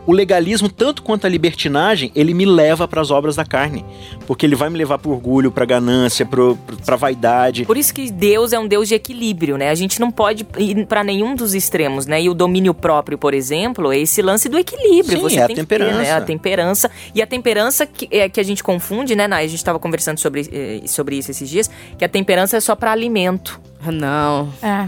o 0.06 0.12
legalismo, 0.12 0.70
tanto 0.70 1.02
quanto 1.02 1.26
a 1.26 1.30
libertinagem, 1.30 2.12
ele 2.16 2.34
me 2.34 2.46
leva 2.46 2.88
para 2.88 3.02
as 3.02 3.12
obras 3.12 3.36
da 3.36 3.46
carne. 3.46 3.86
Porque 4.28 4.46
ele 4.46 4.56
vai 4.56 4.70
me 4.70 4.78
levar 4.78 4.98
pro 4.98 5.12
orgulho, 5.12 5.52
pra 5.52 5.66
ganância, 5.66 6.28
pra 6.86 6.96
vaidade. 6.96 7.66
Por 7.66 7.78
isso 7.78 7.94
que 7.94 8.12
Deus 8.12 8.54
é 8.54 8.60
um 8.60 8.68
Deus 8.68 8.88
de 8.88 8.96
equilíbrio, 8.96 9.58
né? 9.58 9.70
A 9.70 9.76
gente 9.76 10.00
não 10.00 10.12
pode 10.12 10.46
ir 10.58 10.86
pra 10.86 11.04
nenhum 11.04 11.36
dos 11.36 11.54
extremos, 11.54 12.06
né? 12.06 12.22
E 12.22 12.30
o 12.30 12.34
domínio 12.34 12.74
próprio, 12.74 13.18
por 13.18 13.34
exemplo, 13.34 13.92
é 13.92 14.00
esse 14.00 14.22
lance 14.22 14.50
do 14.50 14.58
equilíbrio. 14.58 15.18
Sim, 15.18 15.24
Você 15.24 15.40
é 15.40 15.44
a 15.44 15.48
tem 15.48 15.56
que 15.56 15.66
ter, 15.66 15.80
né? 15.80 15.86
temperança. 15.88 16.16
A 16.18 16.22
temperança. 16.22 16.92
E 17.16 17.22
a 17.22 17.28
temperança 17.28 17.86
que, 17.86 18.08
é, 18.12 18.28
que 18.30 18.40
a 18.40 18.44
gente 18.44 18.64
confunde, 18.64 19.16
né, 19.16 19.28
Nai? 19.28 19.46
A 19.46 19.48
gente 19.48 19.64
tava 19.64 19.80
conversando 19.80 20.20
sobre, 20.20 20.50
eh, 20.52 20.82
sobre 20.88 21.18
isso 21.18 21.32
esses 21.32 21.50
dias, 21.50 21.70
que 21.98 22.04
a 22.04 22.10
temperança 22.10 22.58
é 22.58 22.60
só 22.60 22.76
pra 22.76 22.92
alimento. 22.92 23.60
Não. 23.86 24.50
É. 24.62 24.88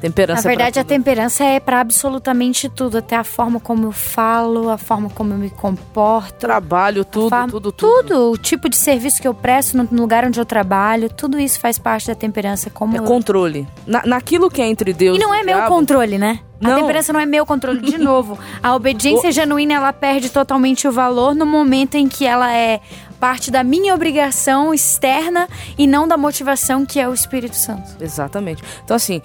Temperança 0.00 0.42
Na 0.42 0.48
verdade, 0.48 0.78
a 0.78 0.84
temperança 0.84 1.42
é 1.44 1.58
pra 1.58 1.80
absolutamente 1.80 2.68
tudo, 2.68 2.98
até 2.98 3.16
a 3.16 3.24
forma 3.24 3.58
como 3.58 3.86
eu 3.86 3.92
falo, 3.92 4.68
a 4.70 4.76
forma 4.78 5.08
como 5.10 5.32
eu 5.32 5.38
me 5.38 5.48
comporto. 5.50 6.34
Trabalho, 6.34 7.04
tudo, 7.04 7.28
Fa- 7.30 7.46
tudo, 7.48 7.72
tudo. 7.72 8.02
Tudo, 8.02 8.30
o 8.32 8.36
tipo 8.38 8.68
de 8.68 8.76
serviço 8.76 9.20
que 9.22 9.26
eu 9.26 9.32
presto 9.34 9.76
no 9.76 9.88
lugar 9.92 10.24
onde 10.24 10.38
eu 10.38 10.44
trabalho, 10.44 11.08
tudo 11.08 11.40
isso 11.40 11.58
faz 11.58 11.78
parte 11.78 12.06
da 12.08 12.14
temperança. 12.14 12.68
Como 12.70 12.94
É 12.94 12.98
eu- 13.00 13.04
controle. 13.04 13.66
Na, 13.86 14.02
naquilo 14.04 14.50
que 14.50 14.60
é 14.60 14.66
entre 14.66 14.92
Deus 14.92 15.16
E 15.16 15.20
não 15.20 15.32
é 15.34 15.42
meu 15.42 15.56
diabo, 15.56 15.74
controle, 15.74 16.18
né? 16.18 16.40
A 16.62 16.68
Não. 16.68 16.80
temperança 16.80 17.12
não 17.12 17.20
é 17.20 17.26
meu 17.26 17.44
controle. 17.46 17.80
De 17.80 17.96
novo, 17.98 18.38
a 18.62 18.74
obediência 18.74 19.30
genuína 19.32 19.74
ela 19.74 19.92
perde 19.92 20.30
totalmente 20.30 20.86
o 20.86 20.92
valor 20.92 21.34
no 21.34 21.44
momento 21.46 21.96
em 21.96 22.06
que 22.08 22.24
ela 22.26 22.52
é 22.54 22.80
parte 23.16 23.50
da 23.50 23.64
minha 23.64 23.94
obrigação 23.94 24.72
externa 24.72 25.48
e 25.76 25.86
não 25.86 26.06
da 26.06 26.16
motivação 26.16 26.84
que 26.84 27.00
é 27.00 27.08
o 27.08 27.14
Espírito 27.14 27.56
Santo. 27.56 27.96
Exatamente. 28.00 28.62
Então, 28.84 28.96
assim, 28.96 29.20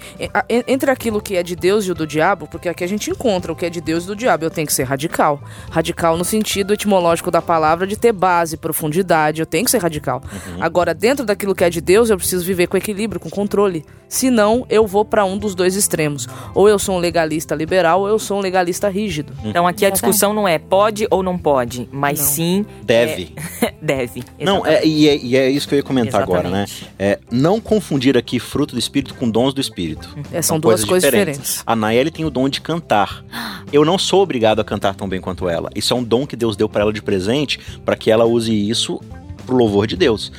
entre 0.66 0.90
aquilo 0.90 1.20
que 1.20 1.36
é 1.36 1.42
de 1.42 1.54
Deus 1.54 1.84
e 1.86 1.90
o 1.90 1.94
do 1.94 2.06
diabo, 2.06 2.46
porque 2.46 2.68
aqui 2.68 2.82
a 2.82 2.86
gente 2.86 3.10
encontra 3.10 3.52
o 3.52 3.56
que 3.56 3.66
é 3.66 3.70
de 3.70 3.80
Deus 3.80 4.04
e 4.04 4.06
do 4.08 4.16
diabo, 4.16 4.44
eu 4.44 4.50
tenho 4.50 4.66
que 4.66 4.72
ser 4.72 4.84
radical. 4.84 5.40
Radical 5.70 6.16
no 6.16 6.24
sentido 6.24 6.72
etimológico 6.72 7.30
da 7.30 7.42
palavra 7.42 7.86
de 7.86 7.96
ter 7.96 8.12
base, 8.12 8.56
profundidade, 8.56 9.40
eu 9.40 9.46
tenho 9.46 9.64
que 9.64 9.70
ser 9.70 9.78
radical. 9.78 10.22
Agora, 10.60 10.94
dentro 10.94 11.24
daquilo 11.24 11.54
que 11.54 11.64
é 11.64 11.70
de 11.70 11.80
Deus, 11.80 12.10
eu 12.10 12.16
preciso 12.16 12.44
viver 12.44 12.66
com 12.66 12.76
equilíbrio, 12.76 13.20
com 13.20 13.30
controle. 13.30 13.84
Senão, 14.08 14.66
eu 14.68 14.86
vou 14.86 15.04
para 15.04 15.24
um 15.24 15.38
dos 15.38 15.54
dois 15.54 15.74
extremos. 15.74 16.28
Ou 16.54 16.68
eu 16.68 16.78
sou 16.78 16.96
um 16.96 16.98
legalista 16.98 17.54
liberal, 17.54 18.00
ou 18.00 18.08
eu 18.08 18.18
sou 18.18 18.38
um 18.38 18.40
legalista 18.40 18.88
rígido. 18.88 19.32
Então 19.42 19.66
aqui 19.66 19.86
a 19.86 19.90
discussão 19.90 20.34
não 20.34 20.46
é 20.46 20.58
pode 20.58 21.06
ou 21.10 21.22
não 21.22 21.38
pode, 21.38 21.88
mas 21.90 22.18
Não. 22.18 22.26
sim 22.26 22.66
Deve. 22.82 23.34
deve. 23.82 24.22
Não, 24.40 24.64
é, 24.64 24.86
e, 24.86 25.08
é, 25.08 25.16
e 25.16 25.36
é 25.36 25.50
isso 25.50 25.66
que 25.66 25.74
eu 25.74 25.78
ia 25.78 25.82
comentar 25.82 26.22
agora, 26.22 26.48
né? 26.48 26.64
Exatamente. 26.64 26.94
É, 26.98 27.18
não 27.30 27.60
confundir 27.60 28.16
aqui 28.16 28.38
fruto 28.38 28.74
do 28.74 28.78
Espírito 28.78 29.14
com 29.14 29.28
dons 29.28 29.52
do 29.52 29.60
Espírito. 29.60 30.16
É, 30.32 30.40
são 30.40 30.60
duas 30.60 30.84
coisas 30.84 31.10
diferentes. 31.10 31.62
A 31.66 31.74
Nayeli 31.74 32.10
tem 32.10 32.24
o 32.24 32.30
dom 32.30 32.48
de 32.48 32.60
cantar. 32.60 33.24
Eu 33.72 33.84
não 33.84 33.98
sou 33.98 34.22
obrigado 34.22 34.60
a 34.60 34.64
cantar 34.64 34.94
tão 34.94 35.08
bem 35.08 35.20
quanto 35.20 35.48
ela. 35.48 35.70
Isso 35.74 35.92
é 35.92 35.96
um 35.96 36.04
dom 36.04 36.26
que 36.26 36.36
Deus 36.36 36.56
deu 36.56 36.68
pra 36.68 36.82
ela 36.82 36.92
de 36.92 37.02
presente 37.02 37.58
para 37.84 37.96
que 37.96 38.10
ela 38.10 38.24
use 38.24 38.52
isso 38.52 39.00
pro 39.46 39.56
louvor 39.56 39.86
de 39.86 39.96
Deus. 39.96 40.30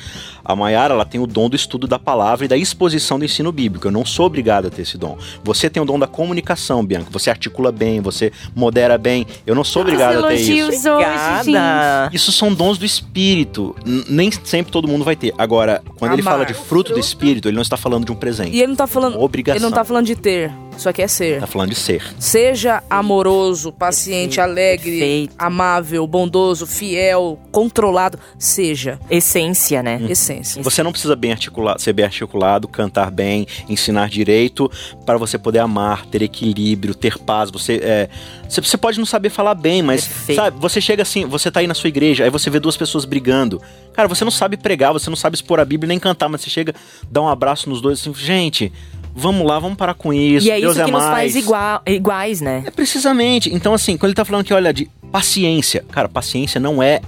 A 0.44 0.54
Mayara, 0.54 0.94
ela 0.94 1.04
tem 1.04 1.20
o 1.20 1.26
dom 1.26 1.48
do 1.48 1.56
estudo 1.56 1.86
da 1.86 1.98
palavra 1.98 2.44
e 2.44 2.48
da 2.48 2.56
exposição 2.56 3.18
do 3.18 3.24
ensino 3.24 3.50
bíblico. 3.50 3.86
Eu 3.86 3.92
não 3.92 4.04
sou 4.04 4.26
obrigado 4.26 4.66
a 4.66 4.70
ter 4.70 4.82
esse 4.82 4.98
dom. 4.98 5.16
Você 5.42 5.70
tem 5.70 5.82
o 5.82 5.86
dom 5.86 5.98
da 5.98 6.06
comunicação, 6.06 6.84
Bianca. 6.84 7.06
Você 7.10 7.30
articula 7.30 7.72
bem, 7.72 8.00
você 8.00 8.32
modera 8.54 8.98
bem. 8.98 9.26
Eu 9.46 9.54
não 9.54 9.64
sou 9.64 9.82
obrigado 9.82 10.24
a 10.24 10.28
ter 10.28 10.36
isso. 10.36 10.90
hoje, 10.90 11.44
gente. 11.44 12.14
Isso 12.14 12.32
são 12.32 12.52
dons 12.52 12.78
do 12.78 12.84
espírito. 12.84 13.74
Nem 14.08 14.30
sempre 14.30 14.72
todo 14.72 14.86
mundo 14.86 15.04
vai 15.04 15.16
ter. 15.16 15.32
Agora, 15.38 15.82
quando 15.98 16.12
ele 16.12 16.22
Amar. 16.22 16.34
fala 16.34 16.46
de 16.46 16.54
fruto 16.54 16.92
do 16.92 17.00
espírito, 17.00 17.48
ele 17.48 17.56
não 17.56 17.62
está 17.62 17.76
falando 17.76 18.04
de 18.04 18.12
um 18.12 18.16
presente. 18.16 18.54
E 18.54 18.58
ele 18.58 18.68
não 18.68 18.76
tá 18.76 18.86
falando. 18.86 19.20
Obrigação. 19.20 19.56
Ele 19.56 19.64
não 19.64 19.72
tá 19.72 19.84
falando 19.84 20.06
de 20.06 20.16
ter. 20.16 20.52
Isso 20.76 20.88
aqui 20.88 21.02
é 21.02 21.08
ser. 21.08 21.40
Tá 21.40 21.46
falando 21.46 21.70
de 21.70 21.76
ser. 21.76 22.02
Seja 22.18 22.82
amoroso, 22.90 23.72
paciente, 23.72 24.40
alegre, 24.40 24.90
perfeito. 24.90 25.34
amável, 25.38 26.06
bondoso, 26.06 26.66
fiel, 26.66 27.38
controlado. 27.52 28.18
Seja. 28.38 28.98
Essência, 29.08 29.82
né? 29.82 30.00
Essência. 30.08 30.33
Você 30.42 30.82
não 30.82 30.92
precisa 30.92 31.14
bem 31.16 31.32
articulado, 31.32 31.80
ser 31.80 31.92
bem 31.92 32.04
articulado, 32.04 32.68
cantar 32.68 33.10
bem, 33.10 33.46
ensinar 33.68 34.08
direito, 34.08 34.70
para 35.04 35.16
você 35.18 35.38
poder 35.38 35.60
amar, 35.60 36.06
ter 36.06 36.22
equilíbrio, 36.22 36.94
ter 36.94 37.18
paz. 37.18 37.50
Você, 37.50 37.80
é, 37.82 38.08
você, 38.48 38.76
pode 38.76 38.98
não 38.98 39.06
saber 39.06 39.30
falar 39.30 39.54
bem, 39.54 39.82
mas 39.82 40.06
Perfeito. 40.06 40.36
sabe, 40.36 40.60
você 40.60 40.80
chega 40.80 41.02
assim, 41.02 41.26
você 41.26 41.50
tá 41.50 41.60
aí 41.60 41.66
na 41.66 41.74
sua 41.74 41.88
igreja, 41.88 42.24
aí 42.24 42.30
você 42.30 42.50
vê 42.50 42.58
duas 42.58 42.76
pessoas 42.76 43.04
brigando. 43.04 43.60
Cara, 43.92 44.08
você 44.08 44.24
não 44.24 44.30
sabe 44.30 44.56
pregar, 44.56 44.92
você 44.92 45.08
não 45.08 45.16
sabe 45.16 45.36
expor 45.36 45.60
a 45.60 45.64
Bíblia 45.64 45.88
nem 45.88 45.98
cantar, 45.98 46.28
mas 46.28 46.40
você 46.40 46.50
chega, 46.50 46.74
dá 47.10 47.22
um 47.22 47.28
abraço 47.28 47.68
nos 47.68 47.80
dois 47.80 48.00
assim, 48.00 48.12
gente, 48.14 48.72
vamos 49.14 49.46
lá, 49.46 49.58
vamos 49.58 49.76
parar 49.76 49.94
com 49.94 50.12
isso. 50.12 50.46
E 50.46 50.50
é 50.50 50.60
Deus 50.60 50.76
isso 50.76 50.84
que 50.84 50.90
é 50.90 50.92
nos 50.92 51.02
mais. 51.02 51.14
faz 51.14 51.36
igual, 51.36 51.82
iguais, 51.86 52.40
né? 52.40 52.64
É 52.66 52.70
precisamente. 52.70 53.54
Então, 53.54 53.72
assim, 53.72 53.96
quando 53.96 54.10
ele 54.10 54.16
tá 54.16 54.24
falando 54.24 54.44
que, 54.44 54.52
olha, 54.52 54.72
de 54.72 54.90
paciência, 55.12 55.84
cara, 55.90 56.08
paciência 56.08 56.60
não 56.60 56.82
é 56.82 57.00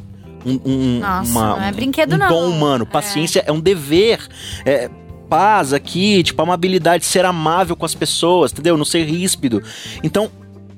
um, 0.47 0.61
um- 0.65 0.99
Nossa, 1.01 1.31
uma- 1.31 1.57
não 1.57 1.63
é 1.63 1.73
brinquedo, 1.73 2.15
um 2.15 2.19
não. 2.19 2.29
dom 2.29 2.49
humano. 2.49 2.87
Paciência 2.87 3.43
é, 3.47 3.53
um 3.53 3.61
dever. 3.61 4.27
É 4.65 4.89
paz 5.29 5.73
aqui, 5.73 6.23
tipo, 6.23 6.41
amabilidade, 6.41 7.05
ser 7.05 7.25
amável 7.25 7.75
com 7.75 7.85
as 7.85 7.97
pessoas, 7.97 8.53
entendeu? 8.53 8.77
Não 8.77 8.85
ser 8.85 9.03
ríspido. 9.05 9.61
Então, 10.03 10.31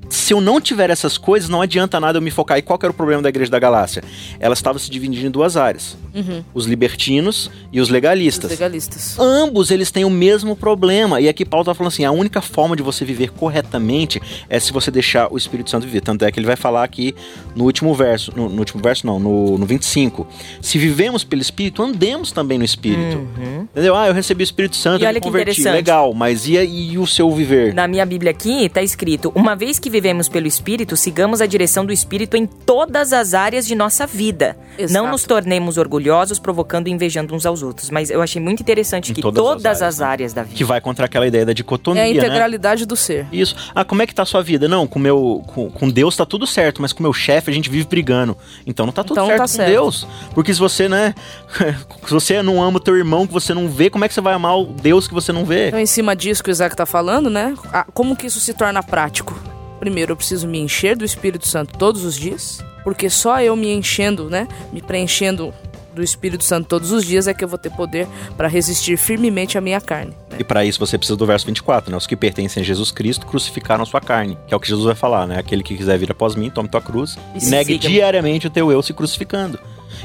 se 0.09 0.33
eu 0.33 0.41
não 0.41 0.61
tiver 0.61 0.91
essas 0.91 1.19
coisas, 1.19 1.49
não 1.49 1.61
adianta 1.61 1.99
nada 2.01 2.19
eu 2.19 2.23
me 2.23 2.31
focar. 2.31 2.59
E 2.59 2.63
qual 2.63 2.79
que 2.79 2.85
era 2.87 2.91
o 2.93 2.95
problema 2.95 3.23
da 3.23 3.29
Igreja 3.29 3.51
da 3.51 3.59
Galácia? 3.59 4.03
Ela 4.41 4.55
estava 4.55 4.79
se 4.79 4.91
dividindo 4.91 5.27
em 5.27 5.31
duas 5.31 5.57
áreas: 5.57 5.97
Uhum. 6.15 6.43
os 6.55 6.67
libertinos 6.67 7.51
e 7.73 7.81
os 7.81 7.89
Os 7.89 7.93
legalistas. 7.93 8.51
legalistas. 8.51 9.17
Ambos 9.19 9.71
eles 9.71 9.91
têm 9.91 10.05
o 10.05 10.11
mesmo 10.11 10.55
problema. 10.57 11.21
E 11.21 11.29
aqui 11.29 11.45
Paulo 11.45 11.65
tá 11.65 11.75
falando 11.75 11.93
assim: 11.93 12.05
a 12.05 12.11
única 12.13 12.41
forma 12.41 12.77
de 12.77 12.83
você 12.83 13.05
viver 13.05 13.31
corretamente 13.31 14.21
é 14.49 14.59
se 14.61 14.73
você 14.73 14.91
deixar 14.91 15.33
o 15.33 15.37
Espírito 15.37 15.71
Santo 15.71 15.85
viver. 15.85 16.01
Tanto 16.01 16.25
é 16.25 16.31
que 16.33 16.39
ele 16.39 16.47
vai 16.47 16.57
falar 16.57 16.85
aqui 16.85 17.15
no 17.55 17.65
último 17.65 17.95
verso, 17.95 18.33
no, 18.37 18.49
no 18.49 18.59
último 18.59 18.83
verso 18.83 19.07
não, 19.07 19.19
no, 19.19 19.59
no 19.59 19.67
25. 19.67 20.27
Se 20.61 20.79
vivemos 20.79 21.25
pelo 21.25 21.43
Espírito, 21.43 21.83
andemos 21.83 22.33
também 22.33 22.59
no 22.59 22.65
Espírito. 22.65 23.19
Uhum. 23.19 23.67
Entendeu? 23.73 23.95
Ah, 23.95 24.07
eu 24.07 24.15
recebi 24.15 24.43
o 24.43 24.45
Espírito 24.45 24.77
Santo, 24.77 25.01
E 25.01 25.05
eu 25.05 25.09
olha 25.09 25.15
me 25.17 25.21
que 25.21 25.27
converti. 25.27 25.63
Legal, 25.63 26.15
mas 26.15 26.47
e, 26.47 26.57
e 26.57 26.99
o 26.99 27.07
seu 27.07 27.31
viver? 27.31 27.75
Na 27.75 27.87
minha 27.89 28.05
Bíblia 28.07 28.31
aqui 28.31 28.69
tá 28.69 28.83
escrito: 28.83 29.33
Uma 29.35 29.55
vez 29.55 29.79
que 29.79 29.91
vivemos 29.99 30.29
pelo 30.29 30.47
Espírito, 30.47 30.97
sigamos 30.97 31.41
a 31.41 31.47
direção 31.47 31.85
do 31.85 31.93
Espírito 31.93 32.37
em 32.37 32.47
todas 32.47 33.13
as 33.13 33.35
áreas 33.35 33.67
de 33.67 33.75
nossa 33.75 34.07
vida. 34.07 34.57
Exato. 34.79 34.93
Não 34.93 35.11
nos 35.11 35.25
tornemos 35.25 35.77
orgulhosos, 35.77 36.39
provocando 36.39 36.87
e 36.87 36.91
invejando 36.93 37.35
uns 37.35 37.45
aos 37.45 37.65
outros. 37.65 37.91
Mas 37.91 38.11
eu 38.11 38.23
achei 38.23 38.41
muito 38.41 38.61
interessante 38.61 39.11
Em 39.11 39.15
que 39.17 39.21
todas 39.21 39.43
todas, 39.43 39.67
as 39.67 39.83
as, 39.83 39.83
áreas, 39.83 39.99
né? 39.99 40.07
áreas 40.07 40.33
da 40.33 40.43
vida. 40.45 40.55
Que 40.55 40.63
vai 40.63 40.81
contra 40.81 41.07
aquela 41.07 41.27
ideia 41.27 41.45
da 41.45 41.53
dicotomia, 41.53 42.01
É 42.03 42.05
a 42.05 42.13
né? 42.13 42.17
integralidade 42.17 42.87
do 42.87 42.95
ser. 42.95 43.27
Isso. 43.33 43.57
Ah, 43.75 43.85
como 43.85 44.01
é 44.03 44.07
que 44.07 44.15
tá 44.15 44.23
a 44.23 44.27
sua 44.27 44.41
vida? 44.41 44.69
Não, 44.69 44.87
com 44.87 45.01
meu, 45.01 45.43
com, 45.49 45.69
com 45.69 45.91
Deus 45.91 46.17
tá 46.17 46.25
tudo 46.25 46.47
certo, 46.47 46.81
mas 46.81 46.93
com 46.93 47.03
meu 47.03 47.13
chefe 47.13 47.51
a 47.51 47.55
gente 47.55 47.69
vive 47.69 47.87
brigando. 47.89 48.37
Então 48.65 48.87
não 48.87 48.93
tá 48.93 49.03
tudo 49.03 49.15
Então 49.15 49.27
certo 49.27 49.39
tá 49.39 49.45
com 49.45 49.49
certo. 49.49 49.71
Deus. 49.71 50.07
Porque 50.33 50.55
se 50.55 50.61
você, 50.61 50.89
né, 50.89 51.13
se 52.07 52.13
você 52.15 52.41
não 52.41 52.63
ama 52.63 52.77
o 52.77 52.81
teu 52.81 52.97
irmão 52.97 53.27
que 53.27 53.33
você 53.33 53.53
não 53.53 53.69
vê, 53.69 53.91
como 53.91 54.05
é 54.05 54.09
que 54.09 54.15
você 54.15 54.21
vai 54.21 54.35
amar 54.35 54.59
o 54.61 54.67
Deus 54.67 55.09
que 55.09 55.15
você 55.15 55.33
não 55.33 55.45
vê? 55.45 55.69
Então, 55.69 55.81
em 55.81 55.87
cima 55.87 56.15
disso 56.15 56.43
que 56.43 56.51
o 56.51 56.53
Isaac 56.53 56.77
tá 56.77 56.87
falando, 56.87 57.29
né? 57.29 57.55
ah, 57.73 57.85
Como 57.93 58.15
que 58.15 58.27
isso 58.27 58.39
se 58.39 58.55
torna 58.55 58.81
prático? 58.83 59.37
Primeiro, 59.81 60.13
eu 60.13 60.17
preciso 60.17 60.47
me 60.49 60.59
encher 60.59 60.97
do 60.97 61.05
Espírito 61.05 61.47
Santo 61.47 61.77
todos 61.79 62.05
os 62.05 62.17
dias, 62.17 62.65
porque 62.85 63.09
só 63.09 63.41
eu 63.41 63.55
me 63.57 63.73
enchendo, 63.73 64.29
né? 64.31 64.49
Me 64.73 64.81
preenchendo 64.83 65.53
do 65.95 66.03
Espírito 66.03 66.45
Santo 66.45 66.69
todos 66.69 66.93
os 66.93 67.05
dias 67.05 67.27
é 67.27 67.35
que 67.35 67.43
eu 67.43 67.49
vou 67.49 67.59
ter 67.59 67.71
poder 67.71 68.07
para 68.37 68.47
resistir 68.47 68.97
firmemente 68.97 69.59
à 69.59 69.61
minha 69.61 69.81
carne. 69.81 70.13
né? 70.31 70.37
E 70.41 70.45
para 70.45 70.65
isso 70.65 70.79
você 70.79 70.97
precisa 70.97 71.17
do 71.17 71.27
verso 71.27 71.45
24, 71.47 71.91
né? 71.91 71.97
Os 71.97 72.07
que 72.07 72.15
pertencem 72.17 72.63
a 72.63 72.65
Jesus 72.67 72.91
Cristo 72.93 73.27
crucificaram 73.27 73.83
a 73.83 73.87
sua 73.87 74.01
carne, 74.01 74.39
que 74.47 74.55
é 74.55 74.57
o 74.57 74.61
que 74.61 74.69
Jesus 74.69 74.87
vai 74.87 74.95
falar, 74.95 75.27
né? 75.27 75.39
Aquele 75.39 75.63
que 75.63 75.77
quiser 75.77 75.99
vir 75.99 76.11
após 76.13 76.37
mim, 76.37 76.51
tome 76.51 76.69
tua 76.69 76.81
cruz 76.81 77.17
E 77.35 77.45
negue 77.47 77.73
siga-me. 77.75 77.95
diariamente 77.95 78.47
o 78.47 78.51
teu 78.51 78.71
eu 78.71 78.81
se 78.83 78.93
crucificando. 78.93 79.59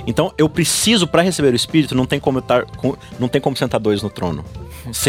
Então, 0.08 0.34
eu 0.38 0.50
preciso 0.50 1.06
para 1.08 1.22
receber 1.22 1.54
o 1.54 1.56
Espírito, 1.56 1.94
não 1.94 2.06
tem 2.08 2.20
como 2.20 2.40
eu 2.40 2.42
tar, 2.42 2.66
com- 2.66 2.96
não 3.20 3.28
tem 3.28 3.40
como 3.40 3.56
sentar 3.56 3.80
dois 3.80 4.02
no 4.02 4.10
trono. 4.10 4.44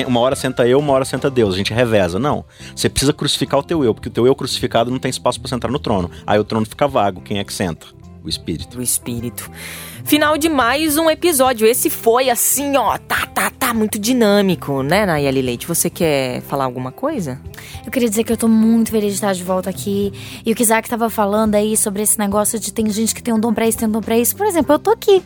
Uma 0.07 0.21
hora 0.21 0.37
senta 0.37 0.67
eu, 0.67 0.79
uma 0.79 0.93
hora 0.93 1.05
senta 1.05 1.31
Deus, 1.31 1.55
a 1.55 1.59
gente 1.59 1.73
reveza. 1.73 2.19
Não. 2.19 2.45
Você 2.75 2.89
precisa 2.89 3.13
crucificar 3.13 3.59
o 3.61 3.63
teu 3.63 3.85
eu, 3.85 3.95
porque 3.95 4.09
o 4.09 4.13
teu 4.13 4.27
eu 4.27 4.35
crucificado 4.35 4.91
não 4.91 4.99
tem 4.99 5.11
espaço 5.11 5.41
para 5.41 5.49
sentar 5.49 5.71
no 5.71 5.79
trono. 5.79 6.11
Aí 6.27 6.39
o 6.39 6.45
trono 6.45 6.67
fica 6.67 6.87
vago, 6.87 7.21
quem 7.21 7.39
é 7.39 7.45
que 7.45 7.53
senta? 7.53 7.87
O 8.23 8.29
Espírito. 8.29 8.77
do 8.77 8.83
espírito. 8.83 9.51
Final 10.05 10.37
de 10.37 10.49
mais 10.51 10.97
um 10.99 11.09
episódio. 11.11 11.67
Esse 11.67 11.89
foi 11.89 12.29
assim, 12.29 12.77
ó, 12.77 12.97
tá, 12.99 13.27
tá, 13.35 13.51
tá, 13.51 13.73
muito 13.73 13.99
dinâmico, 13.99 14.83
né, 14.83 15.07
Nayeli 15.07 15.41
Leite? 15.41 15.67
Você 15.67 15.89
quer 15.89 16.43
falar 16.43 16.65
alguma 16.65 16.93
coisa? 16.93 17.41
Eu 17.85 17.91
queria 17.91 18.09
dizer 18.09 18.23
que 18.23 18.33
eu 18.33 18.37
tô 18.37 18.47
muito 18.47 18.91
feliz 18.91 19.09
de 19.09 19.15
estar 19.15 19.33
de 19.33 19.43
volta 19.43 19.71
aqui. 19.71 20.13
E 20.45 20.53
o 20.53 20.55
que 20.55 20.63
Isaac 20.63 20.89
tava 20.89 21.09
falando 21.09 21.55
aí 21.55 21.75
sobre 21.77 22.03
esse 22.03 22.19
negócio 22.19 22.61
de 22.61 22.73
tem 22.73 22.89
gente 22.91 23.15
que 23.15 23.23
tem 23.23 23.33
um 23.33 23.41
dom 23.41 23.53
pra 23.55 23.67
isso, 23.67 23.79
tem 23.79 23.89
um 23.89 23.91
dom 23.91 24.03
pra 24.03 24.17
isso. 24.19 24.37
Por 24.37 24.47
exemplo, 24.47 24.75
eu 24.75 24.79
tô 24.79 24.91
aqui. 24.91 25.23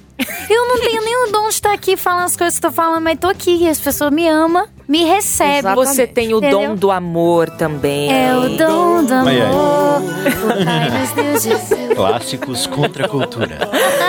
Eu 0.51 0.67
não 0.69 0.81
tenho 0.81 1.05
nenhum 1.05 1.31
dom 1.33 1.49
de 1.49 1.55
estar 1.55 1.73
aqui 1.73 1.97
falando 1.97 2.25
as 2.25 2.37
coisas 2.37 2.59
que 2.59 2.65
eu 2.67 2.71
tô 2.71 2.75
falando, 2.75 3.03
mas 3.03 3.19
tô 3.19 3.29
aqui 3.29 3.57
e 3.65 3.69
as 3.69 3.79
pessoas 3.79 4.11
me 4.13 4.27
amam, 4.29 4.67
me 4.89 5.05
recebem. 5.05 5.59
Exatamente. 5.59 5.89
Você 5.95 6.07
tem 6.09 6.35
o 6.35 6.39
Entendeu? 6.39 6.61
dom 6.61 6.75
do 6.75 6.91
amor 6.91 7.51
também. 7.51 8.13
É 8.13 8.35
o 8.37 8.49
dom 8.57 9.05
do 9.05 9.15
Ai, 9.15 9.41
ai. 9.41 9.47
amor. 9.47 9.99
O 9.99 10.65
Pai 10.65 11.01
nos 11.01 11.11
deu 11.13 11.33
Jesus. 11.41 11.95
Clássicos 11.95 12.67
contra 12.67 13.07
a 13.07 13.09
cultura. 13.09 13.59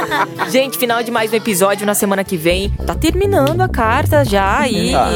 Gente, 0.49 0.58
final 0.77 1.01
de 1.01 1.09
mais 1.09 1.31
um 1.31 1.35
episódio 1.35 1.85
na 1.85 1.93
semana 1.95 2.21
que 2.23 2.35
vem. 2.35 2.69
Tá 2.85 2.93
terminando 2.93 3.61
a 3.61 3.69
carta 3.69 4.25
já 4.25 4.59
aí 4.59 4.91
Tá. 4.91 5.09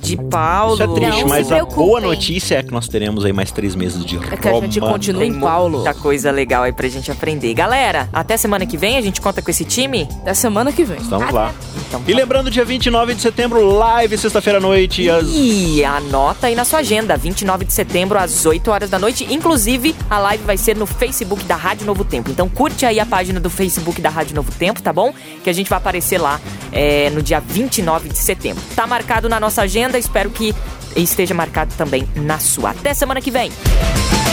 de 0.00 0.16
Paulo. 0.16 0.74
Isso 0.74 0.82
é 0.82 0.86
triste, 0.88 1.20
Não 1.20 1.28
mas 1.28 1.52
a 1.52 1.64
boa 1.64 2.00
notícia 2.00 2.56
é 2.56 2.62
que 2.64 2.72
nós 2.72 2.88
teremos 2.88 3.24
aí 3.24 3.32
mais 3.32 3.52
três 3.52 3.74
meses 3.76 4.04
de 4.04 4.16
É 4.16 4.36
que 4.36 4.48
a 4.48 4.60
gente 4.60 4.80
Roma. 4.80 4.92
continua 4.92 5.24
em 5.24 5.38
Paulo. 5.38 5.76
muita 5.78 5.94
coisa 5.94 6.30
legal 6.32 6.64
aí 6.64 6.72
pra 6.72 6.88
gente 6.88 7.10
aprender. 7.12 7.54
Galera, 7.54 8.08
até 8.12 8.36
semana 8.36 8.66
que 8.66 8.76
vem 8.76 8.96
a 8.96 9.00
gente 9.00 9.20
conta 9.20 9.40
com 9.40 9.50
esse 9.50 9.64
time. 9.64 10.08
Até 10.22 10.34
semana 10.34 10.72
que 10.72 10.82
vem. 10.82 10.98
Estamos 10.98 11.30
lá. 11.32 11.52
Então, 11.88 12.02
E 12.06 12.12
lembrando, 12.12 12.50
dia 12.50 12.64
29 12.64 13.14
de 13.14 13.22
setembro, 13.22 13.64
live, 13.66 14.16
sexta-feira 14.18 14.58
à 14.58 14.60
noite, 14.60 15.08
às... 15.08 15.26
E 15.26 15.82
anota 15.84 16.46
aí 16.46 16.54
na 16.54 16.64
sua 16.64 16.80
agenda, 16.80 17.16
29 17.16 17.64
de 17.64 17.72
setembro, 17.72 18.18
às 18.18 18.44
8 18.44 18.70
horas 18.70 18.90
da 18.90 18.98
noite. 18.98 19.26
Inclusive, 19.32 19.96
a 20.10 20.18
live 20.18 20.44
vai 20.44 20.56
ser 20.58 20.76
no 20.76 20.86
Facebook 20.86 21.44
da 21.44 21.56
Rádio 21.56 21.86
Novo 21.86 22.04
Tempo. 22.04 22.30
Então 22.30 22.48
curte 22.48 22.84
aí 22.84 23.00
a 23.00 23.06
página 23.06 23.40
do 23.40 23.48
Facebook 23.48 24.00
da 24.02 24.10
Rádio 24.10 24.34
Novo 24.36 24.52
Tempo, 24.52 24.82
tá 24.82 24.92
bom? 24.92 25.12
Que 25.42 25.48
a 25.48 25.52
gente 25.52 25.70
vai 25.70 25.78
aparecer 25.78 26.18
lá 26.18 26.38
é, 26.70 27.08
no 27.10 27.22
dia 27.22 27.40
29 27.40 28.10
de 28.10 28.18
setembro. 28.18 28.62
Tá 28.76 28.86
marcado 28.86 29.28
na 29.28 29.40
nossa 29.40 29.62
agenda, 29.62 29.98
espero 29.98 30.28
que 30.30 30.54
esteja 30.94 31.32
marcado 31.34 31.74
também 31.76 32.06
na 32.16 32.38
sua. 32.38 32.70
Até 32.70 32.92
semana 32.92 33.20
que 33.20 33.30
vem! 33.30 33.50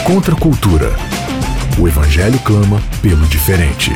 Contra 0.05 0.35
a 0.35 0.37
cultura. 0.37 0.93
O 1.79 1.87
Evangelho 1.87 2.39
clama 2.39 2.81
pelo 3.01 3.25
diferente. 3.27 3.91